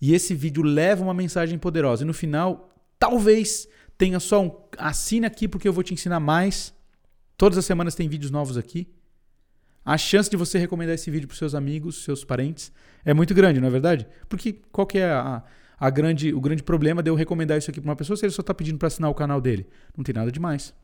[0.00, 5.26] e esse vídeo leva uma mensagem poderosa e no final, talvez tenha só um assine
[5.26, 6.72] aqui porque eu vou te ensinar mais.
[7.36, 8.88] Todas as semanas tem vídeos novos aqui
[9.84, 12.72] a chance de você recomendar esse vídeo para seus amigos, seus parentes,
[13.04, 14.06] é muito grande, não é verdade?
[14.28, 15.42] Porque qual que é a,
[15.78, 18.32] a grande, o grande problema de eu recomendar isso aqui para uma pessoa se ele
[18.32, 19.66] só está pedindo para assinar o canal dele?
[19.94, 20.74] Não tem nada demais.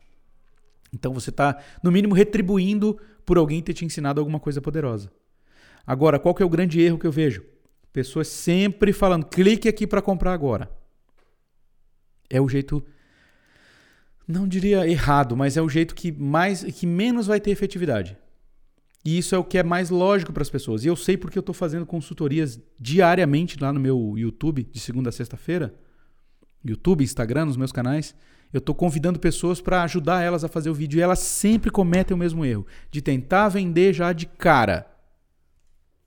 [0.93, 5.11] Então você está, no mínimo, retribuindo por alguém ter te ensinado alguma coisa poderosa.
[5.87, 7.45] Agora, qual que é o grande erro que eu vejo?
[7.93, 10.71] Pessoas sempre falando, clique aqui para comprar agora.
[12.29, 12.85] É o jeito,
[14.27, 18.17] não diria errado, mas é o jeito que mais, que menos vai ter efetividade.
[19.05, 20.85] E isso é o que é mais lógico para as pessoas.
[20.85, 25.09] E eu sei porque eu estou fazendo consultorias diariamente lá no meu YouTube, de segunda
[25.09, 25.75] a sexta-feira.
[26.65, 28.15] YouTube, Instagram, nos meus canais.
[28.53, 30.99] Eu estou convidando pessoas para ajudar elas a fazer o vídeo.
[30.99, 34.87] E elas sempre cometem o mesmo erro de tentar vender já de cara.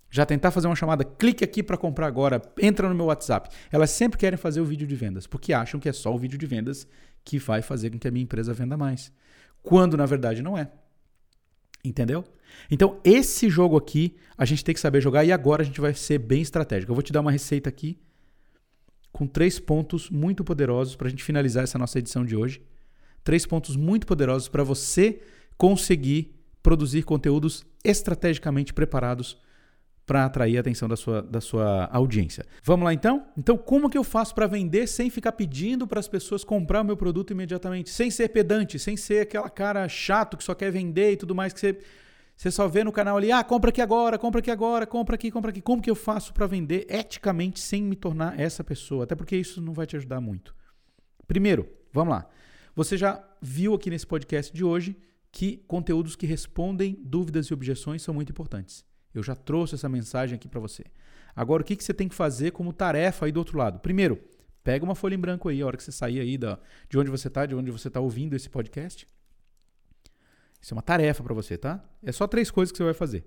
[0.09, 3.49] Já tentar fazer uma chamada, clique aqui para comprar agora, entra no meu WhatsApp.
[3.71, 6.37] Elas sempre querem fazer o vídeo de vendas, porque acham que é só o vídeo
[6.37, 6.87] de vendas
[7.23, 9.11] que vai fazer com que a minha empresa venda mais.
[9.63, 10.69] Quando na verdade não é.
[11.83, 12.23] Entendeu?
[12.69, 15.93] Então, esse jogo aqui, a gente tem que saber jogar e agora a gente vai
[15.95, 16.91] ser bem estratégico.
[16.91, 17.99] Eu vou te dar uma receita aqui
[19.13, 22.61] com três pontos muito poderosos para a gente finalizar essa nossa edição de hoje.
[23.23, 25.21] Três pontos muito poderosos para você
[25.55, 29.37] conseguir produzir conteúdos estrategicamente preparados
[30.05, 32.45] para atrair a atenção da sua, da sua audiência.
[32.63, 33.25] Vamos lá então?
[33.37, 36.83] Então, como que eu faço para vender sem ficar pedindo para as pessoas comprar o
[36.83, 37.89] meu produto imediatamente?
[37.89, 41.53] Sem ser pedante, sem ser aquela cara chato que só quer vender e tudo mais
[41.53, 41.77] que você,
[42.43, 45.31] você só vê no canal ali, ah, compra aqui agora, compra aqui agora, compra aqui,
[45.31, 45.61] compra aqui.
[45.61, 49.05] Como que eu faço para vender eticamente sem me tornar essa pessoa?
[49.05, 50.53] Até porque isso não vai te ajudar muito.
[51.25, 52.27] Primeiro, vamos lá.
[52.75, 54.97] Você já viu aqui nesse podcast de hoje
[55.31, 58.83] que conteúdos que respondem dúvidas e objeções são muito importantes.
[59.13, 60.83] Eu já trouxe essa mensagem aqui para você.
[61.33, 63.79] Agora, o que, que você tem que fazer como tarefa aí do outro lado?
[63.79, 64.19] Primeiro,
[64.65, 67.09] pega uma folha em branco aí, a hora que você sair aí da, de onde
[67.09, 69.07] você está, de onde você está ouvindo esse podcast.
[70.63, 71.83] Isso é uma tarefa para você, tá?
[72.01, 73.25] É só três coisas que você vai fazer.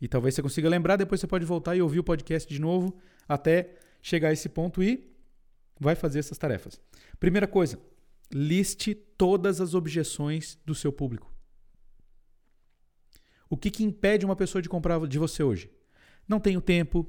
[0.00, 2.98] E talvez você consiga lembrar, depois você pode voltar e ouvir o podcast de novo
[3.28, 5.08] até chegar a esse ponto e
[5.78, 6.80] vai fazer essas tarefas.
[7.20, 7.78] Primeira coisa,
[8.32, 11.32] liste todas as objeções do seu público.
[13.48, 15.70] O que, que impede uma pessoa de comprar de você hoje?
[16.26, 17.06] Não tenho tempo,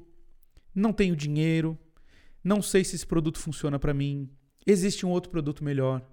[0.76, 1.76] não tenho dinheiro,
[2.44, 4.30] não sei se esse produto funciona para mim,
[4.64, 6.08] existe um outro produto melhor,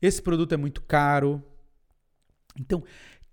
[0.00, 1.42] esse produto é muito caro.
[2.58, 2.84] Então,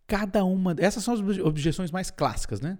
[0.08, 0.76] cada uma.
[0.78, 2.78] Essas são as objeções mais clássicas, né?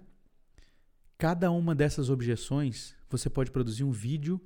[1.18, 4.40] Cada uma dessas objeções, você pode produzir um vídeo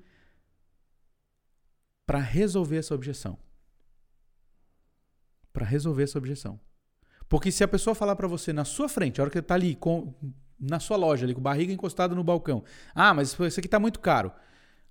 [2.07, 3.39] para resolver essa objeção.
[5.53, 6.61] para resolver essa objeção.
[7.29, 9.75] Porque se a pessoa falar para você na sua frente, a hora que está ali
[9.75, 10.15] com,
[10.59, 12.63] na sua loja, ali com barriga encostada no balcão,
[12.95, 14.33] ah, mas isso aqui está muito caro.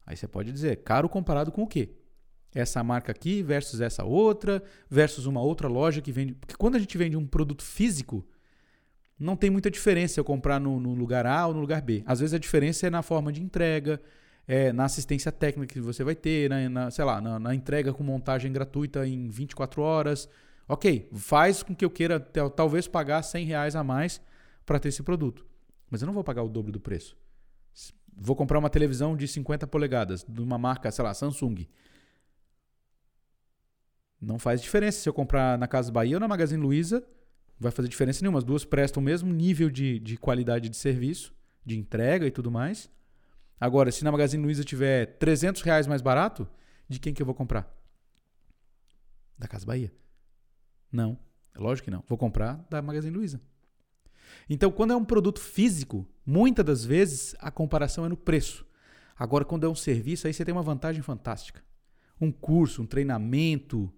[0.06, 1.96] Aí você pode dizer, caro comparado com o quê?
[2.54, 6.34] Essa marca aqui versus essa outra, versus uma outra loja que vende.
[6.34, 8.26] Porque quando a gente vende um produto físico,
[9.20, 12.04] não tem muita diferença eu comprar no, no lugar A ou no lugar B.
[12.06, 14.02] Às vezes a diferença é na forma de entrega,
[14.48, 17.94] é, na assistência técnica que você vai ter, na, na sei lá, na, na, entrega
[17.94, 20.30] com montagem gratuita em 24 horas.
[20.68, 24.22] Ok, faz com que eu queira talvez pagar 100 reais a mais
[24.66, 25.46] para ter esse produto.
[25.90, 27.18] Mas eu não vou pagar o dobro do preço.
[28.16, 31.68] Vou comprar uma televisão de 50 polegadas, de uma marca, sei lá, Samsung.
[34.20, 37.00] Não faz diferença se eu comprar na Casa Bahia ou na Magazine Luiza.
[37.00, 38.40] Não vai fazer diferença nenhuma.
[38.40, 41.34] As duas prestam o mesmo nível de, de qualidade de serviço,
[41.66, 42.90] de entrega e tudo mais.
[43.60, 46.48] Agora, se na Magazine Luiza tiver 300 reais mais barato,
[46.88, 47.72] de quem que eu vou comprar?
[49.38, 49.92] Da Casa Bahia.
[50.92, 51.20] Não,
[51.56, 52.04] é lógico que não.
[52.08, 53.42] Vou comprar da Magazine Luiza.
[54.50, 58.66] Então, quando é um produto físico, muitas das vezes a comparação é no preço.
[59.16, 61.64] Agora, quando é um serviço, aí você tem uma vantagem fantástica.
[62.22, 63.92] Um curso, um treinamento,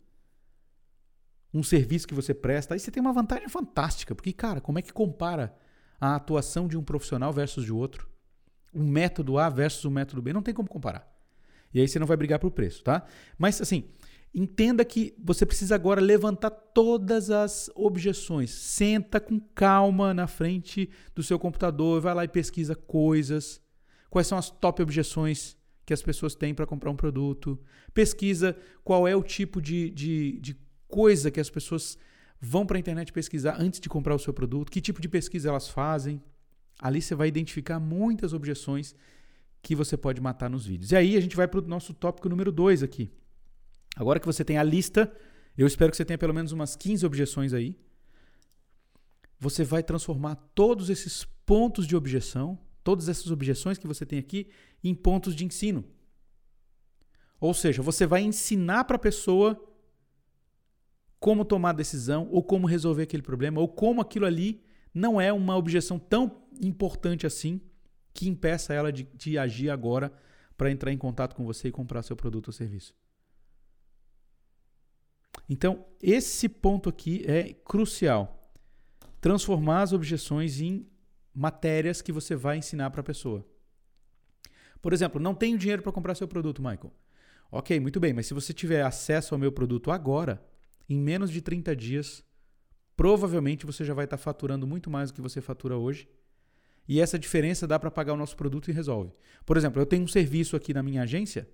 [1.54, 4.14] um serviço que você presta, aí você tem uma vantagem fantástica.
[4.14, 5.56] Porque, cara, como é que compara
[6.00, 8.10] a atuação de um profissional versus de outro?
[8.74, 10.32] O método A versus o método B?
[10.32, 11.10] Não tem como comparar.
[11.74, 13.06] E aí você não vai brigar por preço, tá?
[13.38, 13.90] Mas, assim,
[14.34, 18.52] Entenda que você precisa agora levantar todas as objeções.
[18.52, 23.60] Senta com calma na frente do seu computador, vai lá e pesquisa coisas.
[24.10, 27.60] Quais são as top objeções que as pessoas têm para comprar um produto?
[27.92, 30.54] Pesquisa qual é o tipo de, de, de
[30.90, 31.98] coisa que as pessoas
[32.42, 35.48] vão para a internet pesquisar antes de comprar o seu produto, que tipo de pesquisa
[35.48, 36.22] elas fazem.
[36.82, 38.94] Ali você vai identificar muitas objeções
[39.62, 40.92] que você pode matar nos vídeos.
[40.92, 43.10] E aí a gente vai para o nosso tópico número 2 aqui
[44.00, 45.12] Agora que você tem a lista,
[45.58, 47.78] eu espero que você tenha pelo menos umas 15 objeções aí.
[49.38, 54.50] Você vai transformar todos esses pontos de objeção, todas essas objeções que você tem aqui,
[54.82, 55.84] em pontos de ensino.
[57.42, 59.62] Ou seja, você vai ensinar para a pessoa
[61.20, 65.56] como tomar decisão, ou como resolver aquele problema, ou como aquilo ali não é uma
[65.56, 67.62] objeção tão importante assim
[68.14, 70.12] que impeça ela de, de agir agora
[70.58, 72.94] para entrar em contato com você e comprar seu produto ou serviço.
[75.48, 78.52] Então, esse ponto aqui é crucial.
[79.22, 80.88] Transformar as objeções em
[81.34, 83.46] matérias que você vai ensinar para a pessoa.
[84.82, 86.94] Por exemplo, não tenho dinheiro para comprar seu produto, Michael.
[87.52, 90.44] Ok, muito bem, mas se você tiver acesso ao meu produto agora,
[90.90, 92.24] em menos de 30 dias,
[92.96, 96.10] provavelmente você já vai estar tá faturando muito mais do que você fatura hoje.
[96.88, 99.14] E essa diferença dá para pagar o nosso produto e resolve.
[99.46, 101.48] Por exemplo, eu tenho um serviço aqui na minha agência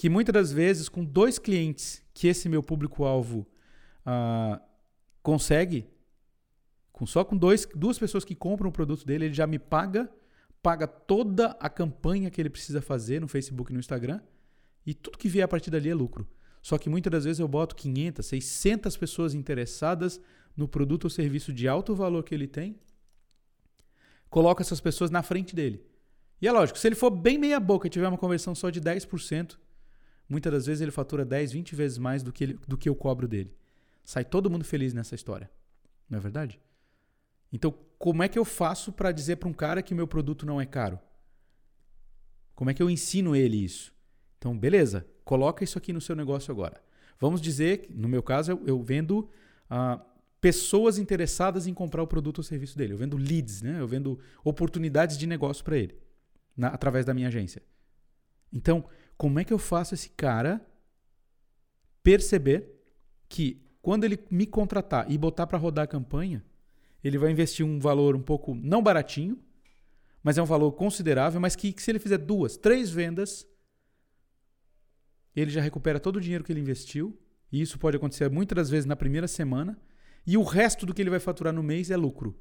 [0.00, 3.46] que muitas das vezes, com dois clientes que esse meu público-alvo
[4.06, 4.58] uh,
[5.22, 5.86] consegue,
[6.90, 10.10] com só com dois, duas pessoas que compram o produto dele, ele já me paga,
[10.62, 14.22] paga toda a campanha que ele precisa fazer no Facebook e no Instagram,
[14.86, 16.26] e tudo que vier a partir dali é lucro.
[16.62, 20.20] Só que muitas das vezes eu boto 500, 600 pessoas interessadas
[20.56, 22.78] no produto ou serviço de alto valor que ele tem,
[24.28, 25.84] coloco essas pessoas na frente dele.
[26.40, 28.80] E é lógico, se ele for bem meia boca e tiver uma conversão só de
[28.80, 29.56] 10%,
[30.30, 32.94] Muitas das vezes ele fatura 10, 20 vezes mais do que, ele, do que eu
[32.94, 33.52] cobro dele.
[34.04, 35.50] Sai todo mundo feliz nessa história.
[36.08, 36.60] Não é verdade?
[37.52, 40.60] Então, como é que eu faço para dizer para um cara que meu produto não
[40.60, 41.00] é caro?
[42.54, 43.92] Como é que eu ensino ele isso?
[44.38, 46.82] Então, beleza, coloca isso aqui no seu negócio agora.
[47.16, 49.30] Vamos dizer, no meu caso, eu, eu vendo
[49.70, 50.00] uh,
[50.40, 52.94] pessoas interessadas em comprar o produto ou serviço dele.
[52.94, 53.76] Eu vendo leads, né?
[53.78, 55.94] eu vendo oportunidades de negócio para ele,
[56.56, 57.62] na, através da minha agência.
[58.52, 58.84] Então,
[59.16, 60.60] como é que eu faço esse cara
[62.02, 62.82] perceber
[63.28, 66.44] que quando ele me contratar e botar para rodar a campanha,
[67.04, 69.38] ele vai investir um valor um pouco não baratinho,
[70.24, 73.46] mas é um valor considerável, mas que, que se ele fizer duas, três vendas,
[75.34, 77.18] ele já recupera todo o dinheiro que ele investiu,
[77.50, 79.80] e isso pode acontecer muitas das vezes na primeira semana,
[80.26, 82.38] e o resto do que ele vai faturar no mês é lucro.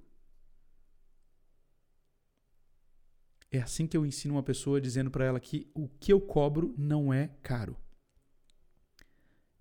[3.51, 6.73] É assim que eu ensino uma pessoa dizendo para ela que o que eu cobro
[6.77, 7.75] não é caro.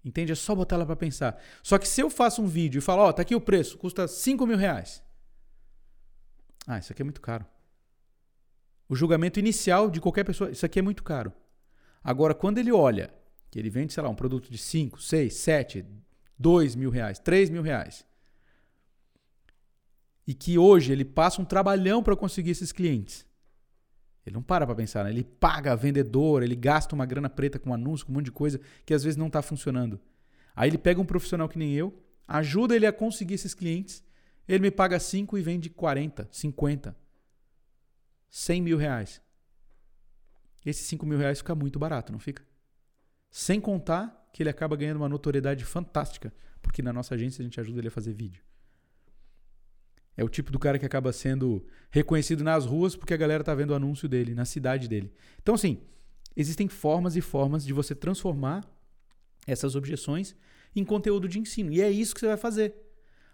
[0.04, 0.32] Entende?
[0.32, 1.40] É só botar ela para pensar.
[1.62, 3.78] Só que se eu faço um vídeo e falo, ó, oh, tá aqui o preço,
[3.78, 5.02] custa 5 mil reais.
[6.66, 7.46] Ah, isso aqui é muito caro.
[8.88, 11.32] O julgamento inicial de qualquer pessoa, isso aqui é muito caro.
[12.02, 13.12] Agora, quando ele olha
[13.50, 15.84] que ele vende, sei lá, um produto de 5, 6, 7,
[16.38, 18.04] 2 mil reais, 3 mil reais,
[20.26, 23.26] e que hoje ele passa um trabalhão para conseguir esses clientes,
[24.26, 25.10] ele não para para pensar, né?
[25.10, 28.32] ele paga a vendedora, ele gasta uma grana preta com anúncio, com um monte de
[28.32, 29.98] coisa que às vezes não está funcionando.
[30.54, 34.04] Aí ele pega um profissional que nem eu, ajuda ele a conseguir esses clientes,
[34.46, 36.94] ele me paga 5 e vende 40, 50,
[38.28, 39.22] 100 mil reais.
[40.64, 42.42] Esses 5 mil reais fica muito barato, não fica?
[43.30, 47.60] Sem contar que ele acaba ganhando uma notoriedade fantástica, porque na nossa agência a gente
[47.60, 48.42] ajuda ele a fazer vídeo.
[50.16, 53.54] É o tipo do cara que acaba sendo reconhecido nas ruas porque a galera tá
[53.54, 55.12] vendo o anúncio dele, na cidade dele.
[55.40, 55.80] Então, assim,
[56.36, 58.64] existem formas e formas de você transformar
[59.46, 60.34] essas objeções
[60.74, 61.72] em conteúdo de ensino.
[61.72, 62.74] E é isso que você vai fazer.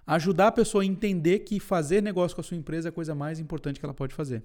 [0.06, 3.14] Ajudar a pessoa a entender que fazer negócio com a sua empresa é a coisa
[3.14, 4.44] mais importante que ela pode fazer.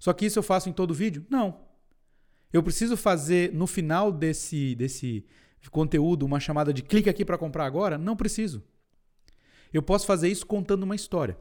[0.00, 1.24] Só que isso eu faço em todo vídeo?
[1.30, 1.60] Não.
[2.52, 5.24] Eu preciso fazer no final desse, desse
[5.70, 7.96] conteúdo uma chamada de clique aqui para comprar agora?
[7.96, 8.62] Não preciso.
[9.72, 11.38] Eu posso fazer isso contando uma história.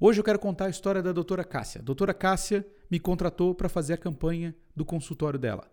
[0.00, 1.80] Hoje eu quero contar a história da doutora Cássia.
[1.80, 5.70] A doutora Cássia me contratou para fazer a campanha do consultório dela.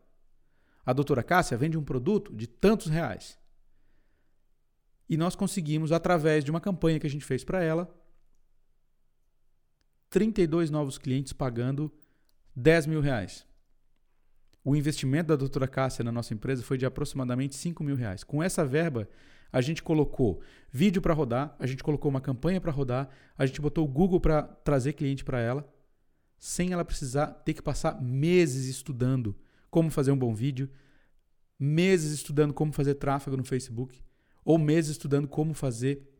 [0.86, 3.39] A doutora Cássia vende um produto de tantos reais.
[5.09, 7.89] E nós conseguimos, através de uma campanha que a gente fez para ela,
[10.09, 11.91] 32 novos clientes pagando
[12.55, 13.47] 10 mil reais.
[14.68, 18.22] O investimento da doutora Cássia na nossa empresa foi de aproximadamente 5 mil reais.
[18.22, 19.07] Com essa verba,
[19.49, 23.07] a gente colocou vídeo para rodar, a gente colocou uma campanha para rodar,
[23.38, 25.65] a gente botou o Google para trazer cliente para ela,
[26.38, 29.34] sem ela precisar ter que passar meses estudando
[29.72, 30.70] como fazer um bom vídeo,
[31.57, 34.03] meses estudando como fazer tráfego no Facebook,
[34.43, 36.13] ou meses estudando como fazer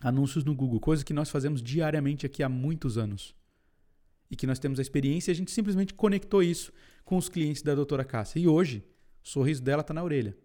[0.00, 3.34] anúncios no Google, coisa que nós fazemos diariamente aqui há muitos anos.
[4.30, 6.72] E que nós temos a experiência a gente simplesmente conectou isso
[7.04, 8.38] com os clientes da doutora Cássia.
[8.38, 8.84] E hoje,
[9.24, 10.36] o sorriso dela está na orelha.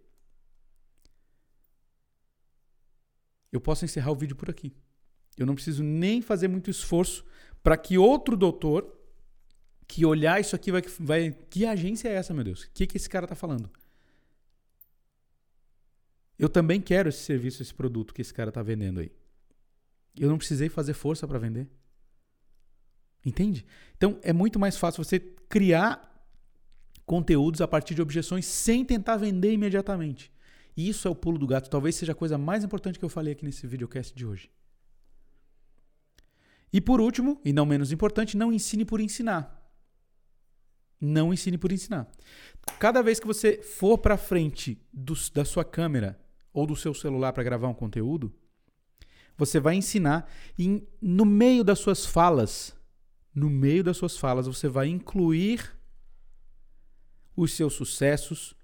[3.55, 4.75] eu posso encerrar o vídeo por aqui.
[5.38, 7.25] Eu não preciso nem fazer muito esforço
[7.63, 8.93] para que outro doutor
[9.88, 11.31] que olhar isso aqui vai, vai.
[11.49, 12.63] Que agência é essa, meu Deus?
[12.63, 13.69] O que, que esse cara está falando?
[16.38, 19.11] Eu também quero esse serviço, esse produto que esse cara está vendendo aí.
[20.17, 21.69] Eu não precisei fazer força para vender.
[23.26, 23.65] Entende?
[23.97, 26.13] Então é muito mais fácil você criar
[27.05, 30.32] conteúdos a partir de objeções sem tentar vender imediatamente.
[30.78, 31.69] E isso é o pulo do gato.
[31.69, 34.51] Talvez seja a coisa mais importante que eu falei aqui nesse videocast de hoje.
[36.71, 39.63] E por último, e não menos importante, não ensine por ensinar.
[40.99, 42.09] Não ensine por ensinar.
[42.80, 46.19] Cada vez que você for para frente do, da sua câmera
[46.53, 48.34] ou do seu celular para gravar um conteúdo,
[49.38, 52.74] você vai ensinar e no meio das suas falas,
[53.36, 55.77] no meio das suas falas, você vai incluir
[57.36, 58.55] os seus sucessos,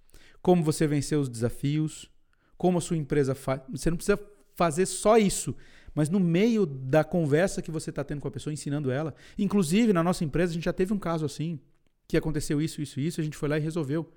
[0.41, 2.09] como você venceu os desafios,
[2.57, 3.61] como a sua empresa faz.
[3.69, 4.19] Você não precisa
[4.55, 5.55] fazer só isso,
[5.93, 9.13] mas no meio da conversa que você está tendo com a pessoa, ensinando ela.
[9.37, 11.59] Inclusive, na nossa empresa, a gente já teve um caso assim,
[12.07, 14.09] que aconteceu isso, isso, isso, a gente foi lá e resolveu.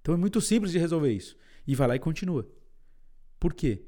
[0.00, 1.36] Então é muito simples de resolver isso.
[1.66, 2.48] E vai lá e continua.
[3.38, 3.84] Por quê?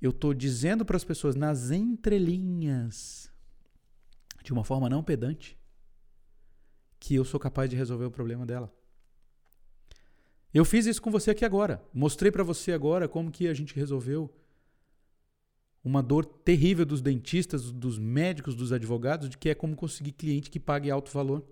[0.00, 3.29] Eu estou dizendo para as pessoas nas entrelinhas,
[4.42, 5.58] de uma forma não pedante,
[6.98, 8.72] que eu sou capaz de resolver o problema dela.
[10.52, 11.82] Eu fiz isso com você aqui agora.
[11.94, 14.32] Mostrei para você agora como que a gente resolveu
[15.82, 20.50] uma dor terrível dos dentistas, dos médicos, dos advogados, de que é como conseguir cliente
[20.50, 21.44] que pague alto valor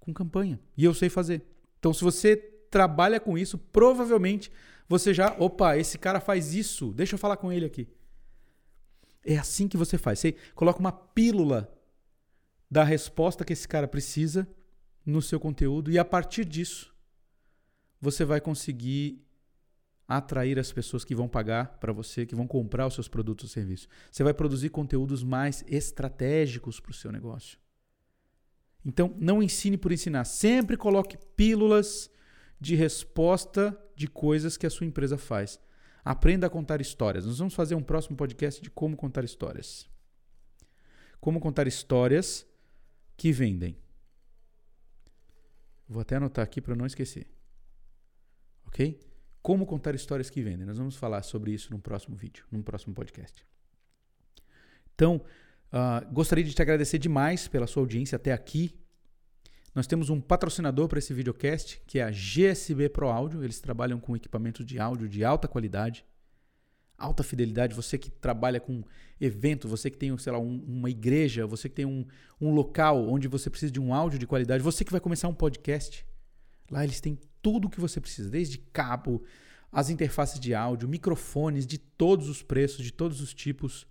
[0.00, 0.58] com campanha.
[0.76, 1.44] E eu sei fazer.
[1.78, 4.50] Então, se você trabalha com isso, provavelmente
[4.88, 7.86] você já, opa, esse cara faz isso, deixa eu falar com ele aqui.
[9.24, 10.20] É assim que você faz.
[10.20, 11.70] Você coloca uma pílula
[12.70, 14.48] da resposta que esse cara precisa
[15.04, 16.94] no seu conteúdo e a partir disso
[18.00, 19.24] você vai conseguir
[20.06, 23.50] atrair as pessoas que vão pagar para você, que vão comprar os seus produtos ou
[23.50, 23.88] serviços.
[24.10, 27.58] Você vai produzir conteúdos mais estratégicos para o seu negócio.
[28.84, 30.24] Então, não ensine por ensinar.
[30.24, 32.10] Sempre coloque pílulas
[32.58, 35.60] de resposta de coisas que a sua empresa faz.
[36.02, 37.26] Aprenda a contar histórias.
[37.26, 39.86] Nós vamos fazer um próximo podcast de como contar histórias.
[41.20, 42.46] Como contar histórias
[43.18, 43.76] que vendem.
[45.86, 47.26] Vou até anotar aqui para não esquecer
[48.68, 49.00] ok?
[49.42, 50.66] Como contar histórias que vendem.
[50.66, 53.44] Nós vamos falar sobre isso no próximo vídeo, no próximo podcast.
[54.94, 55.22] Então,
[55.72, 58.78] uh, gostaria de te agradecer demais pela sua audiência até aqui.
[59.74, 63.42] Nós temos um patrocinador para esse videocast, que é a GSB Pro Áudio.
[63.42, 66.04] Eles trabalham com equipamentos de áudio de alta qualidade,
[66.98, 67.74] alta fidelidade.
[67.74, 68.82] Você que trabalha com
[69.20, 72.04] evento, você que tem, sei lá, um, uma igreja, você que tem um,
[72.40, 75.34] um local onde você precisa de um áudio de qualidade, você que vai começar um
[75.34, 76.04] podcast.
[76.70, 79.22] Lá eles têm tudo o que você precisa, desde cabo,
[79.70, 83.86] as interfaces de áudio, microfones de todos os preços, de todos os tipos,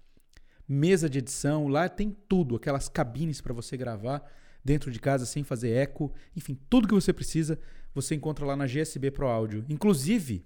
[0.67, 4.21] mesa de edição, lá tem tudo, aquelas cabines para você gravar
[4.63, 7.57] dentro de casa sem fazer eco, enfim, tudo que você precisa
[7.97, 9.65] você encontra lá na GSB Pro Áudio.
[9.67, 10.45] Inclusive,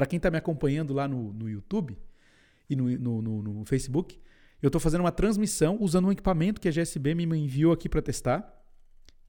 [0.00, 1.94] Para quem está me acompanhando lá no, no YouTube
[2.70, 4.18] e no, no, no, no Facebook,
[4.62, 8.00] eu estou fazendo uma transmissão usando um equipamento que a GSB me enviou aqui para
[8.00, 8.64] testar,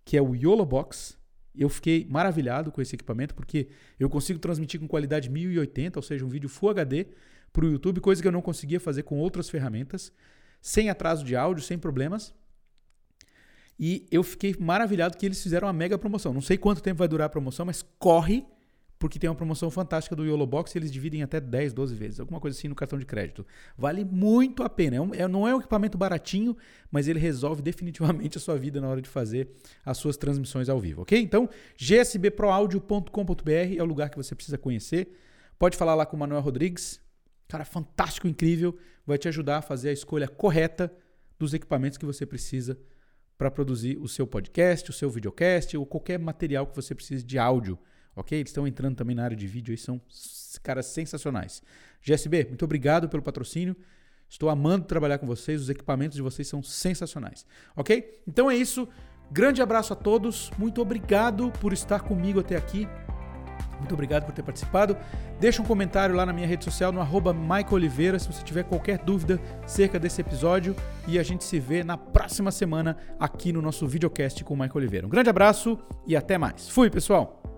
[0.06, 1.18] que é o YOLO Box.
[1.54, 3.68] Eu fiquei maravilhado com esse equipamento porque
[4.00, 7.08] eu consigo transmitir com qualidade 1080, ou seja, um vídeo Full HD
[7.52, 10.10] para o YouTube, coisa que eu não conseguia fazer com outras ferramentas,
[10.62, 12.34] sem atraso de áudio, sem problemas.
[13.78, 16.34] E eu fiquei maravilhado que eles fizeram uma mega promoção.
[16.34, 18.46] Não sei quanto tempo vai durar a promoção, mas corre,
[19.02, 22.20] porque tem uma promoção fantástica do YOLO Box e eles dividem até 10, 12 vezes,
[22.20, 23.44] alguma coisa assim no cartão de crédito.
[23.76, 24.98] Vale muito a pena.
[24.98, 26.56] É um, é, não é um equipamento baratinho,
[26.92, 29.50] mas ele resolve definitivamente a sua vida na hora de fazer
[29.84, 31.20] as suas transmissões ao vivo, ok?
[31.20, 35.18] Então, gsbproaudio.com.br é o lugar que você precisa conhecer.
[35.58, 37.02] Pode falar lá com o Manuel Rodrigues.
[37.48, 38.78] Cara, fantástico, incrível.
[39.04, 40.94] Vai te ajudar a fazer a escolha correta
[41.40, 42.78] dos equipamentos que você precisa
[43.36, 47.40] para produzir o seu podcast, o seu videocast ou qualquer material que você precise de
[47.40, 47.80] áudio,
[48.16, 48.38] ok?
[48.38, 50.02] Eles estão entrando também na área de vídeo e são
[50.64, 51.62] caras sensacionais.
[52.02, 53.76] GSB, muito obrigado pelo patrocínio.
[54.30, 57.46] Estou amando trabalhar com vocês, os equipamentos de vocês são sensacionais,
[57.76, 58.22] ok?
[58.26, 58.88] Então é isso.
[59.30, 62.88] Grande abraço a todos, muito obrigado por estar comigo até aqui.
[63.82, 64.96] Muito obrigado por ter participado.
[65.40, 67.02] Deixa um comentário lá na minha rede social, no
[67.72, 70.76] Oliveira, se você tiver qualquer dúvida acerca desse episódio.
[71.08, 74.78] E a gente se vê na próxima semana aqui no nosso videocast com o Michael
[74.78, 75.08] Oliveira.
[75.08, 76.70] Um grande abraço e até mais.
[76.70, 77.51] Fui, pessoal!